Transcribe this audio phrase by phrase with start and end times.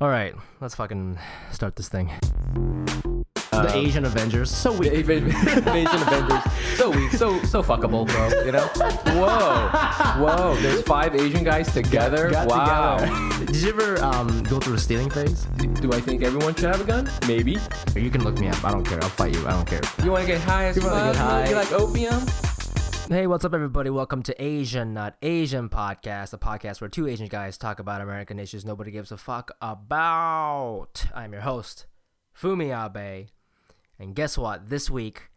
[0.00, 1.18] All right, let's fucking
[1.52, 2.10] start this thing.
[3.50, 4.50] the Asian Avengers.
[4.50, 4.92] So The weak.
[5.10, 5.28] Asian,
[5.68, 6.52] Asian Avengers.
[6.76, 8.42] So weak, so so fuckable, bro.
[8.46, 8.66] You know?
[9.20, 9.68] Whoa,
[10.24, 10.56] whoa.
[10.62, 12.30] There's five Asian guys together.
[12.30, 12.96] Got wow.
[12.96, 13.44] together.
[13.52, 15.44] Did you ever um, go through a stealing phase?
[15.82, 17.10] Do I think everyone should have a gun?
[17.28, 17.58] Maybe.
[17.94, 18.64] Or you can look me up.
[18.64, 19.02] I don't care.
[19.02, 19.46] I'll fight you.
[19.46, 19.82] I don't care.
[20.02, 21.12] You want to get high as You wanna fuck?
[21.12, 21.48] get high?
[21.50, 22.24] You like opium?
[23.12, 23.90] Hey, what's up, everybody?
[23.90, 28.38] Welcome to Asian Not Asian Podcast, a podcast where two Asian guys talk about American
[28.38, 31.06] issues nobody gives a fuck about.
[31.12, 31.86] I'm your host,
[32.40, 33.26] Fumi Abe.
[33.98, 34.68] And guess what?
[34.68, 35.28] This week,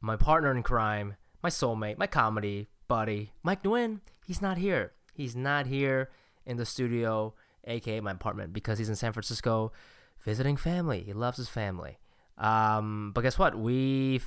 [0.00, 4.92] my partner in crime, my soulmate, my comedy buddy, Mic Nguyen, he's not here.
[5.12, 6.08] He's not here
[6.46, 7.34] in the studio,
[7.64, 9.72] aka my apartment, because he's in San Francisco
[10.20, 11.02] visiting family.
[11.02, 11.98] He loves his family.
[12.38, 13.58] Um, but guess what?
[13.58, 14.20] We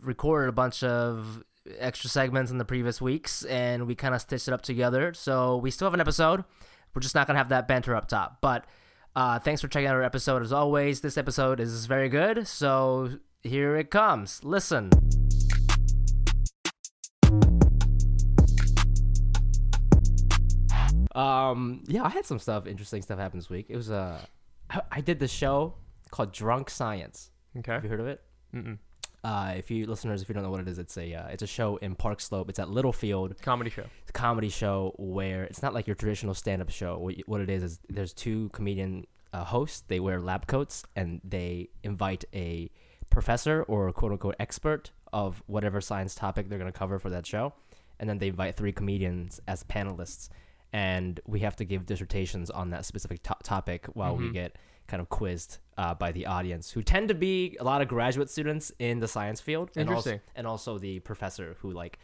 [0.00, 1.42] recorded a bunch of
[1.78, 5.12] extra segments in the previous weeks and we kind of stitched it up together.
[5.14, 6.44] So we still have an episode.
[6.94, 8.38] We're just not going to have that banter up top.
[8.40, 8.64] But
[9.14, 11.00] uh, thanks for checking out our episode as always.
[11.00, 12.46] This episode is very good.
[12.46, 14.42] So here it comes.
[14.44, 14.90] Listen.
[21.14, 23.66] Um, yeah, I had some stuff, interesting stuff happen this week.
[23.68, 24.20] It was uh,
[24.70, 25.74] I, I did this show
[26.10, 27.30] called Drunk Science.
[27.58, 27.72] Okay.
[27.72, 28.22] Have you heard of it?
[28.54, 28.78] Mm-mm.
[29.22, 31.42] Uh, if you listeners, if you don't know what it is, it's a uh, it's
[31.42, 32.48] a show in Park Slope.
[32.48, 33.40] It's at Littlefield.
[33.42, 33.84] Comedy show.
[34.00, 36.96] It's a comedy show where it's not like your traditional stand up show.
[36.98, 39.84] What, what it is is there's two comedian uh, hosts.
[39.88, 42.70] They wear lab coats and they invite a
[43.10, 47.26] professor or quote unquote expert of whatever science topic they're going to cover for that
[47.26, 47.52] show,
[47.98, 50.28] and then they invite three comedians as panelists,
[50.72, 54.32] and we have to give dissertations on that specific to- topic while we Mhm.
[54.32, 54.56] get
[54.90, 58.28] kind of quizzed uh, by the audience, who tend to be a lot of graduate
[58.28, 61.98] students in the science field, and also, and also the professor who like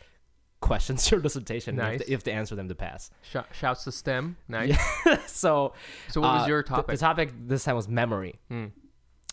[0.60, 1.74] questions your dissertation.
[1.76, 2.08] You have Nice.
[2.08, 3.10] have to answer them to pass.
[3.30, 4.36] Sh- shouts to STEM.
[4.48, 4.78] Nice.
[5.26, 5.74] so,
[6.08, 6.86] So what was uh, your the- topic?
[6.86, 8.66] The, topic this time was memory, Hmm.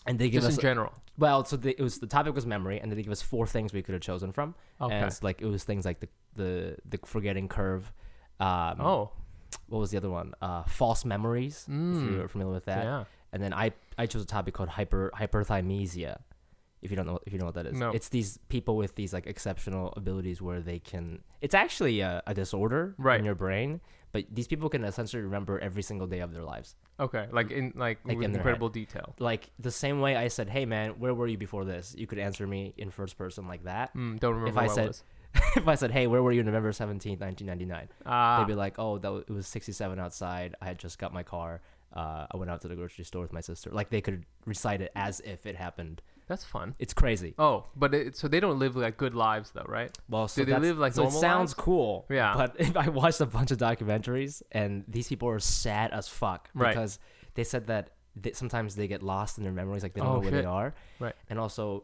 [0.06, 0.92] and they give Just us in general.
[1.18, 1.46] well.
[1.46, 3.72] So the, it was the topic was memory, and then they give us four things
[3.74, 4.56] we could have chosen from.
[4.82, 4.94] Okay.
[4.96, 7.92] And like it was things like the the the forgetting curve.
[8.40, 9.12] Um, oh.
[9.68, 10.34] what was the other one?
[10.42, 11.66] Uh, false memories.
[11.68, 12.16] If Mm.
[12.18, 12.84] you're familiar with that.
[12.84, 13.04] Yeah.
[13.34, 16.18] And then I I chose a topic called hyper hyperthymesia.
[16.82, 17.92] If you don't know if you know what that is, No.
[17.92, 21.24] it's these people with these like exceptional abilities where they can.
[21.42, 23.18] It's actually a, a disorder Right.
[23.20, 23.80] in your brain,
[24.12, 26.76] but these people can essentially remember every single day of their lives.
[27.00, 27.28] Okay.
[27.32, 29.16] Like in like, Like with in incredible detail.
[29.18, 32.20] Like the same way I said, "Hey man, where were you before this?" You could
[32.20, 33.96] answer me in first person like that.
[33.96, 35.04] Mm, don't remember if I said- was.
[35.56, 37.88] if I said, "Hey, where were you November seventeenth, nineteen ninety nine?
[38.06, 38.38] Ah.
[38.38, 40.54] They'd be like, "Oh, that was, it was sixty seven outside.
[40.62, 41.62] I had just got my car.
[41.94, 44.82] Uh, I went out to the grocery store with my sister." Like they could recite
[44.82, 46.02] it as if it happened.
[46.28, 46.74] That's fun.
[46.80, 47.34] It's crazy.
[47.38, 49.96] Oh, but it, so they don't live like good lives though, right?
[50.10, 51.54] Well, so they that's- live, like, so it sounds lives?
[51.56, 52.06] cool.
[52.10, 52.34] Yeah.
[52.36, 56.50] But if I watched a bunch of documentaries, and these people are sad as fuck
[56.54, 56.70] Right.
[56.70, 56.98] because
[57.36, 60.14] they said that they, sometimes they get lost in their memories, like they don't Oh,
[60.14, 60.42] know where shit.
[60.44, 60.74] they are.
[61.00, 61.16] Right.
[61.30, 61.84] And also,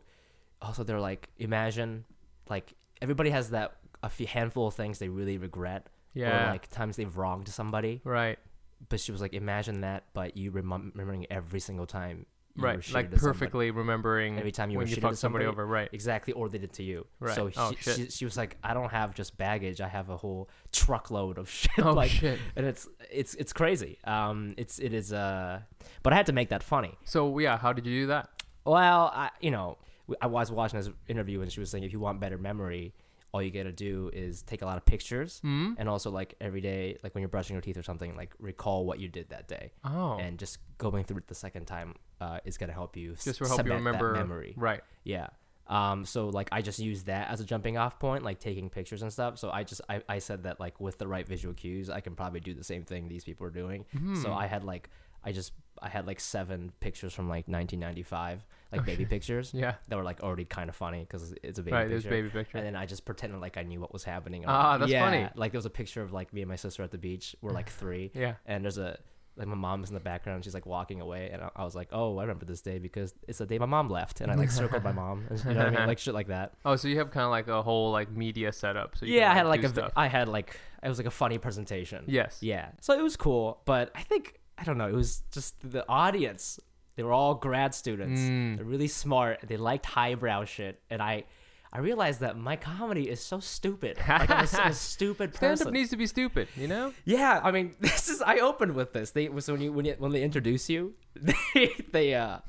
[0.62, 2.06] also they're like, imagine,
[2.50, 6.48] like everybody has that a few handful of things they really regret, Yeah.
[6.48, 8.00] or like times they've wronged somebody.
[8.06, 8.40] right.
[8.88, 12.26] But she was like, imagine that, but you remem- remembering every single time.
[12.56, 12.76] You Right.
[12.92, 13.38] Like to somebody.
[13.40, 15.62] perfectly remembering Every time you when were you shitty fuck to somebody somebody.
[15.64, 15.66] over.
[15.66, 15.90] Right.
[15.94, 17.06] Exactly, or they did to you.
[17.20, 17.36] Right.
[17.36, 19.80] So Oh, she, she, she was like, I don't have just baggage.
[19.82, 21.72] I have a whole truckload of shit.
[21.80, 22.40] Oh like, shit.
[22.56, 24.00] and it's it's it's crazy.
[24.04, 25.62] Um, it's it is uh,
[26.04, 26.98] but I had to make that funny.
[27.06, 28.30] So yeah, how did you do that?
[28.66, 29.78] Well, I you know
[30.22, 32.94] I was watching this interview and she was saying if you want better memory,
[33.32, 35.74] all you gotta do is take a lot of pictures Hmm.
[35.78, 38.86] and also like every day, like when you're brushing your teeth or something, like recall
[38.86, 39.72] what you did that day.
[39.84, 40.18] Oh.
[40.20, 43.14] And just going through it the second time uh, is gonna help you.
[43.14, 44.54] s- just to help you cement that remember memory.
[44.58, 44.82] Right.
[45.04, 45.28] Yeah.
[45.68, 49.04] Um, so like I just use that as a jumping off point, like taking pictures
[49.04, 49.38] and stuff.
[49.38, 52.16] So I just I, I said that like with the right visual cues, I can
[52.16, 53.86] probably do the same thing these people are doing.
[54.24, 54.90] So I had like
[55.24, 59.76] I just I had like seven pictures from like 1995, like baby pictures Yeah.
[59.88, 61.76] that were like already kind of funny because it's a baby picture.
[61.76, 61.90] right.
[61.90, 62.58] There's baby picture.
[62.58, 64.44] And then I just pretended like I knew what was happening.
[64.48, 65.28] Ah, that's yeah, funny.
[65.36, 67.36] Like there was a picture of like me and my sister at the beach.
[67.42, 68.36] We're like three, yeah.
[68.46, 68.98] and there's a
[69.38, 70.44] like my mom's in the background.
[70.44, 73.14] She's like walking away, and I, I was like, "Oh, I remember this day because
[73.26, 75.60] it's the day my mom left." And I like circled my mom, and, you know
[75.60, 76.56] what I mean, like shit like that.
[76.66, 78.98] Oh, so you have kind of like a whole like media setup.
[78.98, 79.94] So you yeah, I can, had like do a, vi- stuff.
[79.96, 82.04] I had like it was like a funny presentation.
[82.08, 82.38] yes.
[82.42, 84.90] Yeah, so it was cool, but I think I don't know.
[84.90, 86.60] It was just the audience.
[87.00, 88.20] They were all grad students.
[88.20, 88.58] Mm.
[88.58, 89.40] They're really smart.
[89.48, 91.24] They liked highbrow shit, and I.
[91.72, 93.98] I realized that my comedy is so stupid.
[94.06, 95.68] Like I'm a, a stupid Stand person.
[95.68, 96.94] up needs to be stupid, you know?
[97.06, 98.22] Yeah, I mean, this is.
[98.24, 99.12] I opened with this.
[99.12, 102.40] They was when you when you, when they introduce you, they they uh,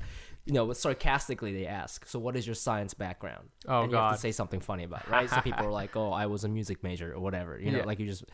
[0.45, 4.09] you know, sarcastically they ask, "So what is your science background?" Oh, and you have
[4.09, 4.15] God.
[4.15, 5.29] to say something funny about, it, right?
[5.29, 7.85] so people are like, "Oh, I was a music major or whatever," you know, Yeah.
[7.85, 8.25] like you just.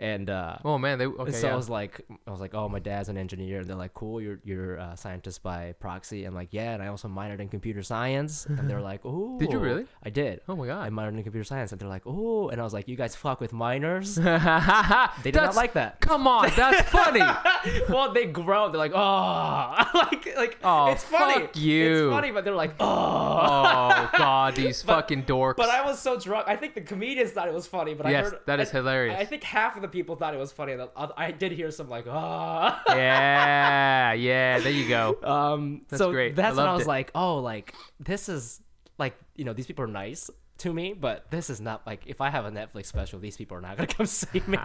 [0.00, 1.30] And uh, Oh man, they okay.
[1.30, 3.60] so I was like, I was like, oh, my dad's an engineer.
[3.60, 6.24] And they're like, cool, you're you're a scientist by proxy.
[6.24, 8.46] I'm like, yeah, and I also minored in computer science.
[8.46, 9.86] And they're like, oh, Did you really?
[10.02, 10.40] I did.
[10.48, 12.72] oh my god, I minored in computer science, and they're like, oh, and I was
[12.72, 14.14] like, you guys fuck with minors.
[14.16, 14.22] they
[15.22, 16.00] did did not like that.
[16.00, 17.20] Come on, that's funny.
[17.88, 18.72] well, they groan.
[18.72, 21.40] They're like, oh, like, like, Oh, it's funny.
[21.42, 22.06] fuck you.
[22.08, 22.86] It's funny, but they're like, oh.
[22.86, 25.56] oh god, these But- fucking dorks.
[25.56, 26.46] But I was so drunk.
[26.48, 28.72] I think the comedians thought it was funny, but Yes, I heard that is I-
[28.78, 29.18] hilarious.
[29.18, 30.72] I think half of the people thought it was funny.
[30.72, 32.82] and I did hear some like, ah.
[32.88, 34.58] yeah, yeah.
[34.60, 35.18] There you go.
[35.24, 36.32] Um, That's so great.
[36.32, 36.88] I that's when I was it.
[36.88, 38.60] like, oh, like this is
[38.98, 42.20] like you know these people are nice to me, but this is not like if
[42.20, 44.58] I have a Netflix special, these people are not gonna come see me.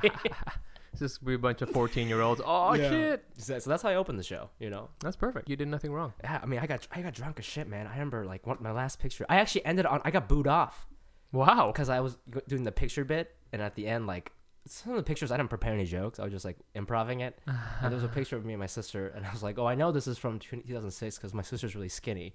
[0.92, 2.42] It's just we a bunch of fourteen year olds.
[2.44, 2.90] Oh Yeah.
[2.90, 3.26] shit.
[3.38, 4.50] so, so that's how I opened the show.
[4.60, 4.90] You know.
[5.02, 5.50] That's perfect.
[5.50, 6.14] You did nothing wrong.
[6.24, 7.88] Yeah, I mean, I got I got drunk as shit, man.
[7.88, 9.26] I remember like one, my last picture.
[9.30, 10.88] I actually ended on I got booed off
[11.32, 11.72] Wow.
[11.72, 12.18] because I was
[12.48, 14.32] doing the picture bit, and at the end, like
[14.68, 16.20] some of the pictures, I didn't prepare any jokes.
[16.20, 17.38] I was just like improvising it.
[17.48, 19.66] and there was a picture of me and my sister, and I was like, "Oh,
[19.66, 22.34] I know this is from 2006 because my sister's really skinny."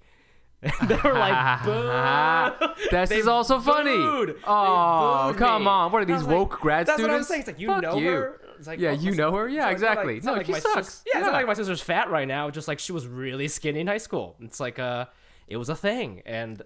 [0.79, 3.95] And they were like, "Boo!" This They is also funny.
[3.97, 4.29] booed.
[4.29, 5.67] They Oh, booed come me.
[5.69, 5.91] on.
[5.91, 7.11] What are And I these was like, woke grad That's students?
[7.13, 7.39] what I'm saying.
[7.41, 8.09] It's like you Fuck know you.
[8.11, 8.41] her.
[8.59, 9.49] It's like, Yeah, oh, you it's- know her.
[9.49, 10.17] Yeah, it's not exactly.
[10.17, 10.87] It's No, not like she my sucks.
[10.87, 11.37] sis- yeah, it's not Yeah.
[11.37, 12.49] like my sister's fat right now.
[12.51, 14.35] Just like she was really skinny in high school.
[14.39, 15.05] It's like uh,
[15.47, 16.61] it was a thing, and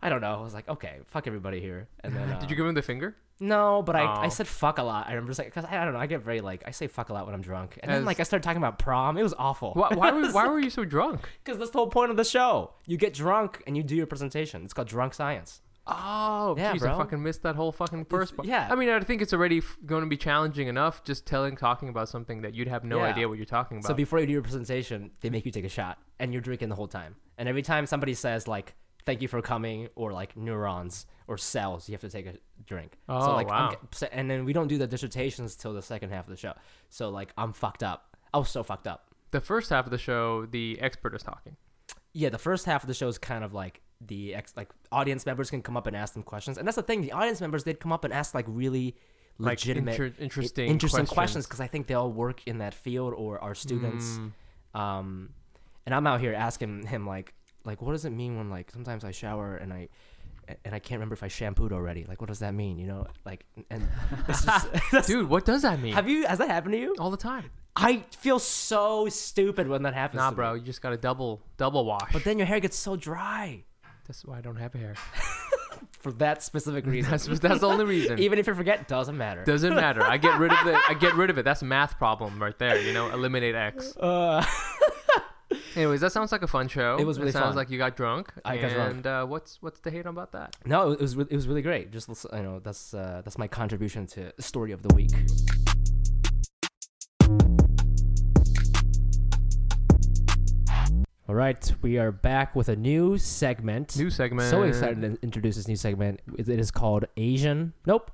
[0.00, 0.38] I don't know.
[0.38, 1.88] I was like, okay, fuck everybody here.
[2.04, 3.16] And then uh, Did you give him the finger?
[3.40, 4.28] No, but I, I Oh.
[4.28, 5.06] said fuck a lot.
[5.08, 6.00] I remember like because I, I don't know.
[6.00, 8.20] I get very like I say fuck a lot when I'm drunk, and then like
[8.20, 9.16] I started talking about prom.
[9.18, 9.72] It was awful.
[9.74, 11.28] Why, why, were, why were you so drunk?
[11.44, 12.74] Because that's the whole point of the show.
[12.86, 14.62] You get drunk and you do your presentation.
[14.64, 15.62] It's called drunk science.
[15.86, 16.94] Oh, Yeah, jeez, bro.
[16.94, 18.46] I fucking missed that whole fucking first part.
[18.46, 18.68] yeah.
[18.70, 21.88] I mean, I think it's already f- going to be challenging enough just telling, talking
[21.88, 23.04] about something that you'd have no Yeah.
[23.06, 23.88] idea what you're talking about.
[23.88, 26.68] So before you do your presentation, they make you take a shot, and you're drinking
[26.68, 27.16] the whole time.
[27.38, 28.74] And every time somebody says like
[29.06, 32.34] "thank you for coming" or like neurons or cells, you have to take a
[32.66, 32.98] drink.
[33.08, 34.08] so Oh, like, I'm wow.
[34.12, 36.54] and then we don't do the dissertations till the second half of the show.
[36.88, 38.16] So like, I'm fucked up.
[38.34, 39.06] I was so fucked up.
[39.32, 41.56] the first half of the show, the expert is talking.
[42.12, 45.24] Yeah, the first half of the show is kind of like the ex- like audience
[45.26, 47.00] members can come up and ask them questions, and that's the thing.
[47.02, 48.96] The audience members they'd come up and ask like really
[49.38, 51.46] Like, legitimate, inter- interesting interesting questions.
[51.46, 54.18] because I think they all work in that field or are students.
[54.74, 55.30] Um,
[55.86, 59.04] and I'm out here asking him like, like, what does it mean when like sometimes
[59.04, 59.88] I shower and I,
[60.64, 62.04] and I can't remember if I shampooed already.
[62.04, 62.78] Like, what does that mean?
[62.78, 63.86] You know, like, and
[64.28, 64.68] it's just,
[65.06, 65.94] Dude, what does that mean?
[65.94, 66.94] have you has that happened to you?
[66.98, 67.50] All the time.
[67.76, 70.18] I feel so stupid when that happens.
[70.18, 70.60] Nah, to bro, me.
[70.60, 72.12] you just got to double double wash.
[72.12, 73.62] But then your hair gets so dry
[74.06, 74.94] That's why I don't have hair.
[76.00, 77.10] for that specific reason.
[77.10, 78.18] That's that's the only reason.
[78.18, 79.44] Even if you forget, doesn't matter.
[79.44, 80.02] Doesn't matter.
[80.02, 80.76] I get rid of it.
[80.88, 81.44] I get rid of it.
[81.44, 82.80] That's a math problem right there.
[82.80, 83.96] You know, eliminate X.
[83.96, 84.44] Uh,
[85.80, 86.98] Anyways, that sounds like a fun show.
[87.00, 87.56] It was really sounds fun.
[87.56, 88.30] like you got drunk.
[88.44, 88.96] I got drunk.
[88.96, 90.54] And uh, what's what's the hate about that?
[90.66, 91.90] no, it was it was really great.
[91.90, 95.10] Just you know, that's uh, that's my contribution to story of the week.
[101.26, 103.96] All right, we are back with a new segment.
[103.96, 104.50] New segment.
[104.50, 106.20] So excited to introduce this new segment.
[106.36, 107.72] It it is called Asian.
[107.86, 108.10] Nope.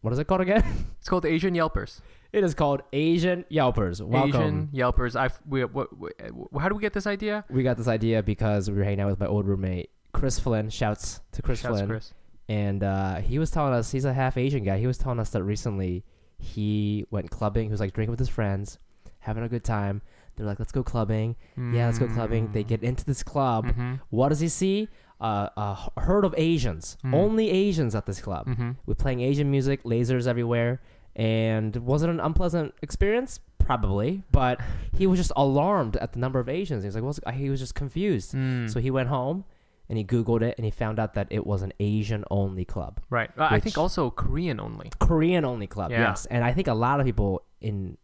[0.00, 0.64] What is it called again?
[0.98, 2.00] It's called Asian Yelpers.
[2.34, 4.00] It is called Asian Yelpers.
[4.00, 4.28] Welcome.
[4.40, 5.14] Asian Yelpers.
[5.14, 6.12] I we, what, what,
[6.60, 7.44] how do we get this idea?
[7.48, 10.68] We got this idea because we were hanging out with my old roommate Chris Flynn.
[10.70, 11.86] Shouts to Chris Shouts Flynn.
[11.88, 12.12] Chris.
[12.48, 14.78] and uh, he was telling us he's a half Asian guy.
[14.78, 16.04] He was telling us that recently
[16.38, 17.64] he went clubbing.
[17.66, 18.78] He was like drinking with his friends,
[19.20, 20.02] having a good time.
[20.36, 22.50] They're like, "Let's go clubbing." Yeah, let's go clubbing.
[22.52, 23.66] They get into this club.
[23.66, 23.94] Mm-hmm.
[24.10, 24.88] What does he see?
[25.20, 27.14] Uh, a herd of Asians, Mm.
[27.14, 28.46] only Asians at this club.
[28.48, 28.72] Mm-hmm.
[28.84, 30.82] We're playing Asian music, lasers everywhere,
[31.16, 33.40] and was it an unpleasant experience?
[33.58, 34.60] Probably, but
[34.96, 36.82] he was just alarmed at the number of Asians.
[36.82, 38.34] He was like, "What's?" He was just confused.
[38.34, 38.70] Mm.
[38.70, 39.44] So he went home
[39.88, 43.00] and he Googled it and he found out that it was an Asian only club.
[43.10, 43.30] right.
[43.38, 44.90] Uh, I think also Korean only.
[44.98, 46.00] Korean only club, Yeah.
[46.08, 46.26] yes.
[46.26, 47.98] And I think a lot of people in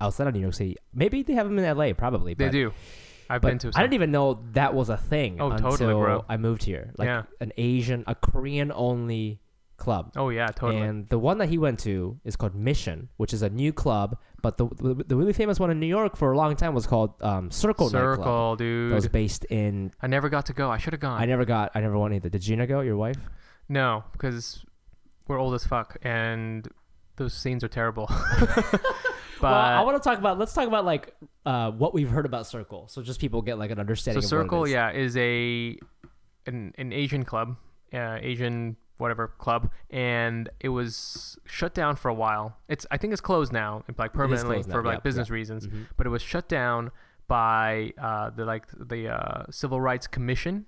[0.00, 2.32] outside of New York City, maybe they have them in LA, probably.
[2.34, 2.72] They but, do.
[3.28, 3.72] I've been to.
[3.74, 6.24] I didn't even know that was a thing Oh, until totally, bro.
[6.28, 6.92] I moved here.
[6.96, 7.22] Like Yeah.
[7.40, 9.40] an Asian, a Korean only
[9.76, 10.12] club.
[10.16, 10.82] Oh yeah, totally.
[10.82, 14.18] And the one that he went to is called Mission, which is a new club.
[14.42, 16.86] But the the, the really famous one in New York for a long time was
[16.86, 18.18] called um, Circle, Nightclub.
[18.18, 18.92] Circle, dude.
[18.92, 19.92] That was based in.
[20.00, 20.70] I never got to go.
[20.70, 21.20] I should have gone.
[21.20, 21.72] I never got.
[21.74, 22.28] I never went either.
[22.28, 22.80] Did Gina go?
[22.80, 23.18] Your wife?
[23.68, 24.64] No, because
[25.28, 26.68] we're old as fuck, and
[27.16, 28.06] those scenes are terrible.
[28.08, 28.80] but
[29.42, 30.38] well, I want to talk about.
[30.38, 31.14] Let's talk about like
[31.44, 34.22] uh, what we've heard about Circle, so just people get like an so understanding.
[34.22, 34.74] of Circle, what it is.
[34.74, 35.78] yeah, is a
[36.46, 37.56] an an Asian club,
[37.92, 42.56] uh, Asian whatever club, and it was shut down for a while.
[42.68, 45.34] It's I think it's closed now, like permanently now, for like yep, business yep.
[45.34, 45.66] reasons.
[45.66, 45.86] Mhm.
[45.96, 46.90] But it was shut down
[47.28, 50.66] by uh, the like the uh, Civil Rights Commission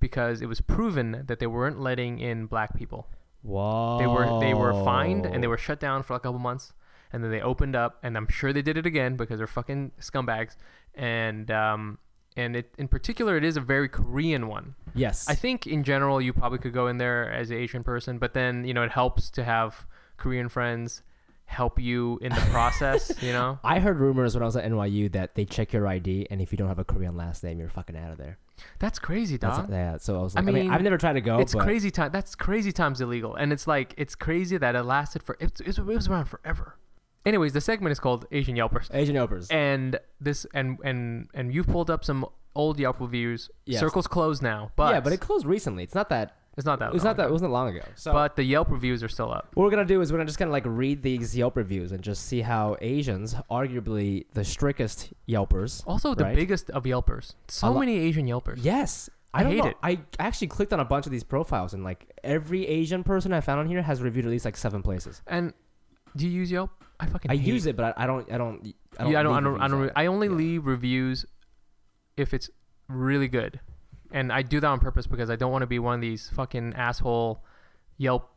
[0.00, 3.08] because it was proven that they weren't letting in black people.
[3.42, 3.98] Whoa.
[3.98, 6.72] They were they were fined and they were shut down for a couple months,
[7.12, 9.92] and then they opened up, and I'm sure they did it again because they're fucking
[10.00, 10.56] scumbags.
[10.94, 11.98] And um,
[12.38, 14.76] and it in particular, it is a very Korean one.
[14.94, 15.28] Yes.
[15.28, 18.32] I think in general, you probably could go in there as an Asian person, but
[18.32, 21.02] then you know it helps to have Korean friends
[21.46, 23.10] help you in the process.
[23.22, 26.28] you know, I heard rumors when I was at NYU that they check your ID,
[26.30, 28.38] and if you don't have a Korean last name, you're fucking out of there.
[28.78, 29.68] that's crazy, dog.
[29.68, 29.96] That's yeah.
[29.98, 31.40] So I was like, I mean, mean, I've never tried to go.
[31.40, 32.12] it's but crazy time.
[32.12, 35.76] That's crazy times illegal, and it's like it's crazy that it lasted for it, it
[35.78, 36.76] was around forever.
[37.26, 39.52] Anyways, the segment is called Asian Yelpers, Asian Yelpers.
[39.52, 43.50] and this and and and you've pulled up some old Yelp reviews.
[43.66, 43.80] Yes.
[43.80, 45.82] Circle's closed now, but yeah, but it closed recently.
[45.82, 46.36] It's not that.
[46.56, 46.94] it's not that.
[46.94, 47.28] It's long not that.
[47.28, 47.84] It wasn't long ago.
[47.96, 49.48] So But the Yelp reviews are still up.
[49.54, 51.92] what we're gonna do is we're gonna just kind of like read these Yelp reviews
[51.92, 55.84] and just see how Asians, arguably the strictest Yelpers.
[55.86, 56.34] Also, the Right.
[56.36, 57.34] biggest of Yelpers.
[57.48, 58.58] So lo- many Asian Yelpers.
[58.62, 59.10] Yes.
[59.34, 59.70] I I, don't hate know.
[59.70, 59.76] it.
[59.82, 63.40] I actually clicked on a bunch of these profiles and like every Asian person I
[63.42, 65.20] found on here has reviewed at least like seven places.
[65.26, 65.52] And
[66.16, 66.70] do you use Yelp?
[67.00, 68.30] I fucking I hate use it, but I, I don't.
[68.32, 68.74] I don't.
[68.98, 69.12] I don't.
[69.12, 69.34] yeah, I don't.
[69.36, 69.60] I don't.
[69.60, 69.92] I, don't on re- it.
[69.96, 70.34] I only Yeah.
[70.34, 71.24] leave reviews
[72.16, 72.50] if it's
[72.88, 73.60] really good,
[74.12, 76.28] and I do that on purpose because I don't want to be one of these
[76.30, 77.44] fucking asshole
[77.98, 78.30] Yelp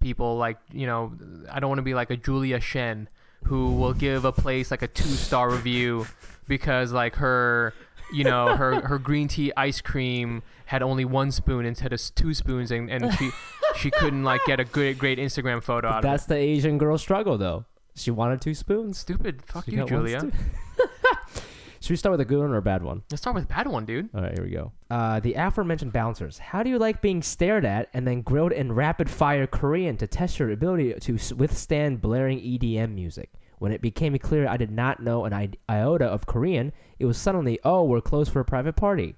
[0.00, 0.36] people.
[0.36, 1.12] Like you know,
[1.50, 3.08] I don't want to be like a Julia Shen
[3.44, 6.06] who will give a place like a two star review
[6.48, 7.74] because like her.
[8.14, 12.34] You know her her green tea ice cream had only one spoon instead of two
[12.34, 13.30] spoons, and, and she
[13.74, 16.08] she couldn't like get a good great Instagram photo out of it.
[16.08, 17.64] That's the Asian girl struggle, though.
[17.94, 18.98] She wanted two spoons.
[18.98, 19.42] Stupid.
[19.46, 20.20] Fuck She you, got one Julia.
[20.20, 20.32] stu-
[21.80, 23.02] Should we start with a good one or a bad one?
[23.10, 24.08] Let's start with a bad one, dude.
[24.14, 24.70] All right, here we go.
[24.88, 26.38] Uh, the aforementioned bouncers.
[26.38, 30.06] How do you like being stared at and then grilled in rapid fire Korean to
[30.06, 33.30] test your ability to s- withstand blaring EDM music?
[33.58, 37.18] When it became clear I did not know an i- iota of Korean, it was
[37.18, 39.16] suddenly, oh, we're closed for a private party.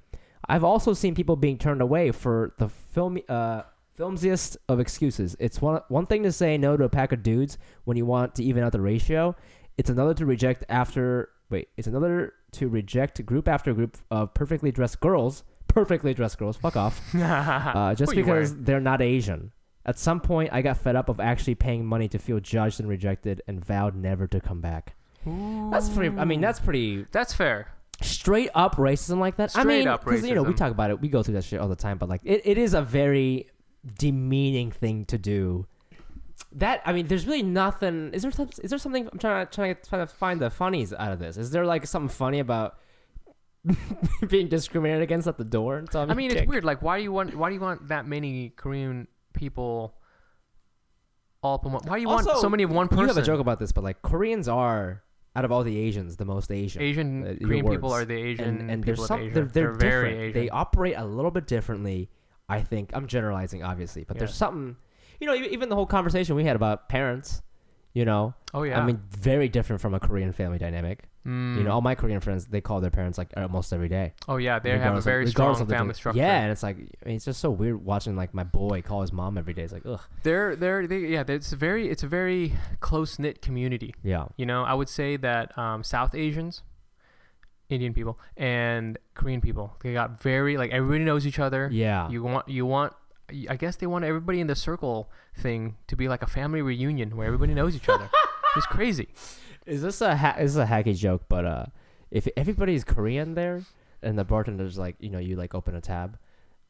[0.49, 3.63] I've also seen people being turned away for the film, uh,
[3.99, 5.37] filmsiest of excuses.
[5.39, 8.35] It's one one thing to say no to a pack of dudes when you want
[8.37, 9.37] to even out the ratio.
[9.79, 11.69] It's another to reject after wait.
[11.77, 15.45] It's another to reject group after group of perfectly dressed girls.
[15.69, 16.57] Perfectly dressed girls.
[16.57, 17.01] Fuck off.
[17.15, 19.53] Uh, just because they're not Asian.
[19.87, 22.89] At some point, I got fed up of actually paying money to feel judged and
[22.89, 24.95] rejected, and vowed never to come back.
[25.27, 26.17] That's pretty.
[26.17, 27.69] I mean, that's pretty That's fair.
[28.01, 29.57] straight up racism like that.
[29.57, 31.69] I mean, because you know we talk about it, we go through that shit all
[31.69, 33.49] the time, but like it, it is a very
[33.99, 35.67] demeaning thing to do.
[36.53, 38.13] That I mean, there's really nothing.
[38.13, 40.51] Is there some, is there something I'm trying to trying to trying to find the
[40.51, 41.37] funnies out of this?
[41.37, 42.79] Is there like something funny about
[44.29, 45.79] being discriminated against at the door?
[45.79, 46.65] And I mean, it's weird.
[46.65, 47.35] Like, why do you want?
[47.35, 49.95] Why do you want that many Korean people
[51.43, 51.83] all up in one?
[51.85, 53.03] Why do you want so many of one person?
[53.03, 55.03] You have a joke about this, but like Koreans are
[55.37, 56.83] out of all the Asians the most Asian.
[56.83, 58.03] Asian uh, your Korean people words.
[58.03, 59.35] are the Asian and, and people there's of some Asia.
[59.35, 60.29] they're, they're, very different.
[60.29, 60.41] Asian.
[60.43, 62.11] They operate a little bit differently.
[62.49, 64.77] I think I'm generalizing, obviously, but there's something,
[65.21, 67.43] you know, even the whole conversation we had about parents.
[67.95, 68.81] You know, oh yeah.
[68.81, 71.05] I mean, very different from a Korean family dynamic.
[71.25, 71.57] Mm.
[71.59, 74.15] You know, all my Korean friends they call their parents like almost every day.
[74.29, 76.19] oh yeah, they have a regardless of- very strong family structure.
[76.19, 79.03] Yeah, and it's like I mean, it's just so weird watching like my boy call
[79.03, 79.63] his mom every day.
[79.63, 80.01] It's like ugh.
[80.25, 81.23] they're they're they, yeah.
[81.29, 83.95] It's a very it's a very close knit community.
[84.03, 84.27] Yeah.
[84.37, 86.65] You know, I would say that um, South Asians,
[87.69, 91.69] Indian people, and Korean people, they got very like everybody knows each other.
[91.73, 92.09] Yeah.
[92.11, 92.93] You want you want
[93.49, 97.17] I guess they want everybody in the circle thing to be like a family reunion
[97.17, 98.11] where everybody knows each other.
[98.57, 99.09] it's crazy.
[99.67, 101.23] Is this a ha- this is a hacky joke?
[101.29, 101.67] But uh,
[102.11, 103.63] if everybody's Korean there,
[104.03, 106.19] and the bartender's like, you know, you like open a tab,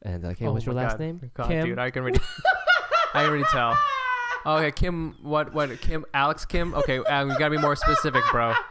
[0.01, 0.99] and they're like, hey, Oh what's your last God.
[1.01, 1.31] name?
[1.33, 1.65] God, Kim.
[1.67, 2.19] dude, I can already
[3.13, 3.77] I can already tell.
[4.45, 6.73] Okay, Kim, what what Kim Alex Kim?
[6.73, 8.53] Okay, um, you got to be more specific, bro.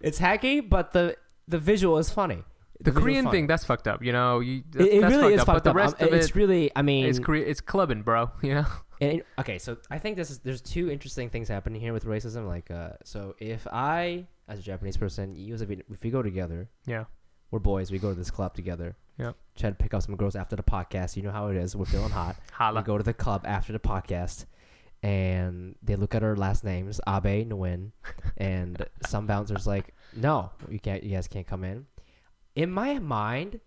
[0.00, 1.16] It's hacky, but the
[1.48, 2.42] the visual is funny.
[2.80, 4.04] The visual's Korean thing, that's fucked up.
[4.04, 5.46] You know, you It, that's, it that's really is up.
[5.46, 8.02] fucked but the rest Um, of it's it really, I mean, is Korea, it's clubbing,
[8.02, 8.30] bro.
[8.42, 8.66] You know.
[9.00, 12.46] And okay, so I think this is there's two interesting things happening here with racism.
[12.48, 16.20] Like, uh, so if I, as a Japanese person, you as a if we go
[16.22, 17.04] together, Yeah.
[17.52, 17.90] we're boys.
[17.92, 18.96] We go to this club together.
[19.18, 19.36] Yep.
[19.56, 21.16] Try to pick up some girls after the podcast.
[21.16, 21.74] You know how it is.
[21.74, 22.36] We're feeling hot.
[22.74, 24.46] we go to the club after the podcast,
[25.02, 27.92] and they look at our last names, Abe, Nguyen,
[28.36, 31.02] and some bouncers like, no, you can't.
[31.02, 31.86] You guys can't come in.
[32.56, 33.60] In my mind,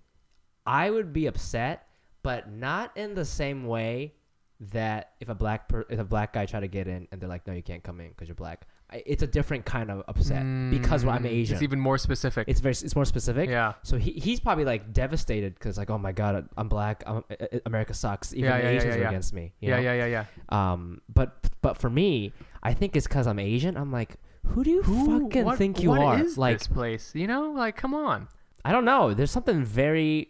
[0.65, 1.87] I would be upset,
[2.23, 4.13] but not in the same way
[4.59, 7.29] that if a black per- if a black guy try to get in and they're
[7.29, 8.67] like, no, you can't come in because you're black.
[8.93, 11.53] It's a different kind of upset because I'm Mm, Asian.
[11.55, 12.47] It's even more specific.
[12.49, 13.49] It's very it's more specific.
[13.49, 13.73] yeah.
[13.83, 17.35] So he, he's probably like devastated because like oh my god I'm black I'm, uh,
[17.53, 19.81] uh, America sucks even Yeah, the yeah, Asians yeah, are against me you Yeah, know?
[19.83, 20.71] yeah, yeah, yeah.
[20.73, 21.29] um but
[21.61, 22.33] but for me
[22.63, 24.15] I think it's because I'm Asian I'm like
[24.47, 27.11] who do you Who- fucking what- think you what are is like this place?
[27.15, 28.27] You know, like come on.
[28.65, 30.29] I don't know there's something very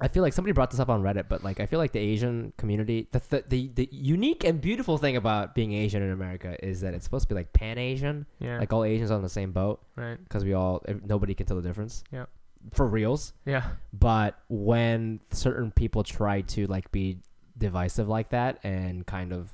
[0.00, 2.00] I feel like somebody brought this up on Reddit, but like I feel like the
[2.00, 6.56] Asian community, the the the, the unique and beautiful thing about being Asian in America
[6.64, 8.58] is that it's supposed to be like Pan Asian, Yeah.
[8.58, 10.18] like all Asians on the same boat, right.
[10.22, 12.02] because we all nobody can tell the difference.
[12.12, 12.26] Yeah.
[12.72, 13.64] For reals, Yeah.
[13.92, 17.18] but when certain people try to like be
[17.58, 19.52] divisive like that and kind of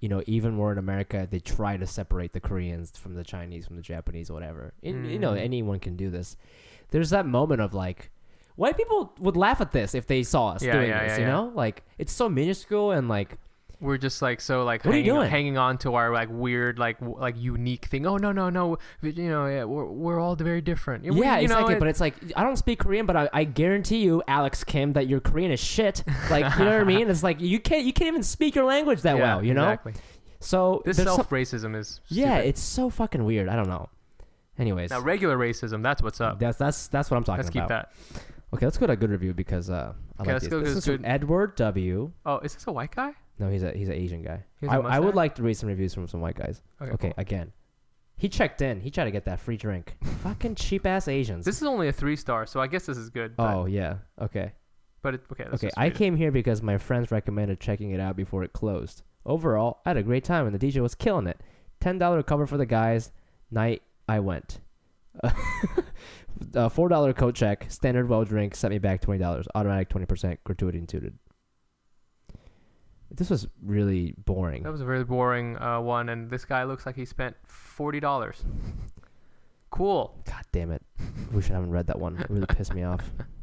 [0.00, 3.66] you know even more in america they try to separate the koreans from the chinese
[3.66, 5.40] from the japanese whatever and, you know Mm.
[5.40, 6.36] anyone can do this
[6.90, 8.10] there's that moment of like
[8.56, 11.16] white people would laugh at this if they saw us Yeah, doing yeah, this yeah,
[11.18, 11.32] you yeah.
[11.32, 13.36] know like it's so minuscule and like
[13.80, 15.30] We're just like so like What are you hanging, doing?
[15.30, 18.06] hanging on to our like weird like w- like unique thing.
[18.06, 21.02] Oh no no no, you know yeah, we're we're all very different.
[21.04, 23.28] We- yeah you know, exactly it- but it's like i don't speak korean but I,
[23.32, 26.84] I guarantee you alex kim that your korean is shit like you know what i
[26.84, 29.52] mean it's like you can't you can't even speak your language that yeah, well you
[29.52, 29.94] know exactly.
[30.40, 32.48] so This there's some- self racism is Yeah, stupid.
[32.48, 33.48] it's so fucking weird.
[33.48, 33.88] I don't know.
[34.56, 35.82] Anyways, now regular racism.
[35.82, 36.38] That's what's up.
[36.38, 37.44] that's that's that's what I'm talking about.
[37.44, 37.90] Let's keep about.
[38.14, 38.33] that.
[38.54, 40.50] Okay, let's go to a good review because uh, I Okay, like let's these.
[40.50, 42.12] go This is good- Edward W.
[42.24, 43.12] Oh, is this a white guy?
[43.38, 44.44] No, he's a he's an Asian guy.
[44.60, 45.16] He has I, a I would mustache?
[45.16, 46.62] like to read some reviews from some white guys.
[46.80, 46.92] Okay.
[46.92, 47.14] Okay, cool.
[47.18, 47.52] again,
[48.16, 48.80] he checked in.
[48.80, 49.96] He tried to get that free drink.
[50.22, 51.44] Fucking cheap ass Asians.
[51.44, 53.34] This is only a three star, so I guess this is good.
[53.36, 53.96] But, oh yeah.
[54.20, 54.52] Okay.
[55.02, 55.44] but it, okay.
[55.50, 55.66] let's Okay.
[55.66, 55.98] just I read it.
[55.98, 59.02] came here because my friends recommended checking it out before it closed.
[59.26, 61.40] Overall, I had a great time and the DJ was killing it.
[61.80, 63.10] Ten dollar cover for the guys.
[63.50, 64.60] Night I went.
[65.22, 67.66] Uh, Four dollar coat check.
[67.68, 68.54] Standard well drink.
[68.54, 69.46] Sent me back twenty dollars.
[69.54, 70.42] Automatic twenty percent.
[70.44, 71.18] Gratuity included.
[73.10, 74.64] This was really boring.
[74.64, 78.00] That was a very boring uh, one, and this guy looks like he spent forty
[78.00, 78.44] dollars.
[79.70, 80.16] Cool.
[80.24, 80.82] God damn it.
[81.32, 82.16] Wish I haven't read that one.
[82.16, 83.02] It really pissed me off.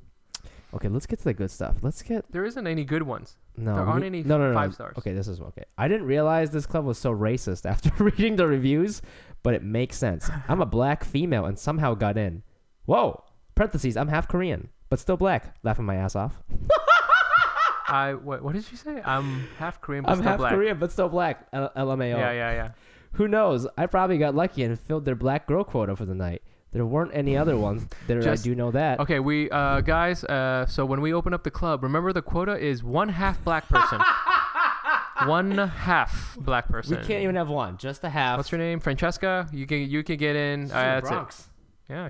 [0.73, 1.77] Okay, let's get to the good stuff.
[1.81, 3.35] Let's get There isn't any good ones.
[3.57, 3.75] no.
[3.75, 4.73] There aren't any no, no, no, five no.
[4.73, 4.95] stars.
[4.97, 5.65] Okay, this is okay.
[5.77, 9.01] I didn't realize this club was so racist after reading the reviews,
[9.43, 10.29] but it makes sense.
[10.47, 12.43] I'm a black female and somehow got in.
[12.85, 13.23] Whoa!
[13.55, 13.97] Parentheses.
[13.97, 15.55] I'm half Korean, but still black.
[15.63, 16.35] Laughing my ass off.
[17.87, 19.01] I what, what did you say?
[19.03, 20.53] I'm half Korean, but I'm still half black.
[20.53, 21.47] Korean, but still black.
[21.51, 22.17] L- LMAO.
[22.17, 22.71] Yeah, yeah, yeah.
[23.13, 23.67] Who knows?
[23.77, 26.41] I probably got lucky and filled their black girl quota for the night.
[26.71, 27.85] There weren't any other ones.
[28.07, 29.01] There, Just- I do know that.
[29.01, 30.23] Okay, we uh, guys.
[30.23, 33.67] Uh, so when we open up the club, remember the quota is one half black
[33.67, 33.99] person.
[35.25, 36.97] one half black person.
[36.97, 37.77] We can't even have one.
[37.77, 38.37] Just a half.
[38.37, 38.79] What's your name?
[38.79, 39.49] Francesca.
[39.51, 40.71] You can you can get in.
[40.71, 41.45] Uh, the that's it.
[41.89, 42.09] Yeah.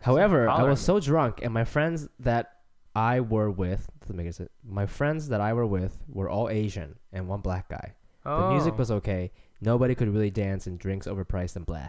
[0.00, 2.58] However, I was so drunk, and my friends that
[2.94, 4.52] I were with, let me get it.
[4.62, 7.94] My friends that I were with were all Asian and one black guy.
[8.24, 8.42] Oh.
[8.42, 9.32] The music was okay.
[9.60, 11.88] Nobody could really dance, and drinks overpriced and blah.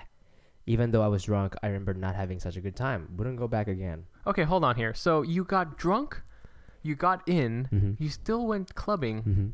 [0.68, 3.08] Even though I was drunk, I remember not having such a good time.
[3.18, 4.06] Wouldn't go back again.
[4.26, 4.94] Okay, hold on here.
[4.96, 6.22] So you got drunk,
[6.82, 7.96] you got in, Mhm.
[8.00, 9.48] you still went clubbing, Mm-hmm.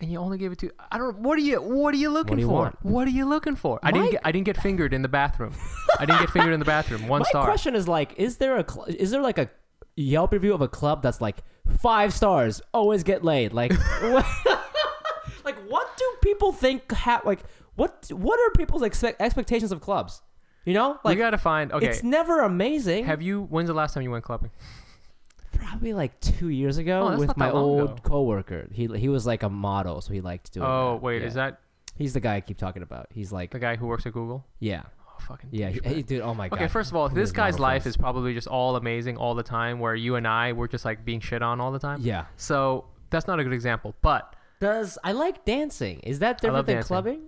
[0.00, 0.70] and you only gave it to.
[0.92, 1.18] I don't.
[1.18, 1.60] What are you?
[1.60, 2.54] What are you looking do you for?
[2.54, 2.76] want?
[2.84, 3.80] What are you looking for?
[3.82, 4.12] I didn't.
[4.12, 5.52] Get, I didn't get fingered in the bathroom.
[5.98, 7.08] I didn't get fingered in the bathroom.
[7.14, 7.44] One My star.
[7.44, 9.48] question is like, is there a cl- is there like a
[9.96, 11.42] Yelp review of a club that's like
[11.80, 13.52] five stars, always get laid?
[13.54, 14.26] Like, what,
[15.44, 16.92] like what do people think?
[16.92, 17.40] Ha- like,
[17.74, 20.20] what what are people's expect- expectations of clubs?
[20.66, 21.72] You know, like you gotta find.
[21.72, 21.86] Okay.
[21.86, 23.04] it's never amazing.
[23.06, 23.44] Have you?
[23.44, 24.50] When's the last time you went clubbing?
[25.52, 27.98] Probably like two years ago Oh, with my old ago.
[28.02, 28.68] coworker.
[28.72, 30.66] He he was like a model, so he liked doing.
[30.66, 31.02] Oh that.
[31.02, 31.28] wait, Yeah.
[31.28, 31.60] is that
[31.96, 33.06] He's the guy I keep talking about.
[33.10, 34.44] He's like, the guy who works at Google?
[34.60, 35.48] yeah, Oh fucking.
[35.50, 36.20] yeah, he, hey, dude.
[36.20, 36.56] Oh my god.
[36.56, 37.94] Okay, first of all, this guy's life first.
[37.94, 41.06] is probably just all amazing all the time, where you and I were just like
[41.06, 42.00] being shit on all the time.
[42.02, 42.26] Yeah.
[42.36, 43.94] So that's not a good example.
[44.02, 46.00] But Does I like dancing?
[46.00, 46.88] Is that different than dancing.
[46.88, 47.20] clubbing?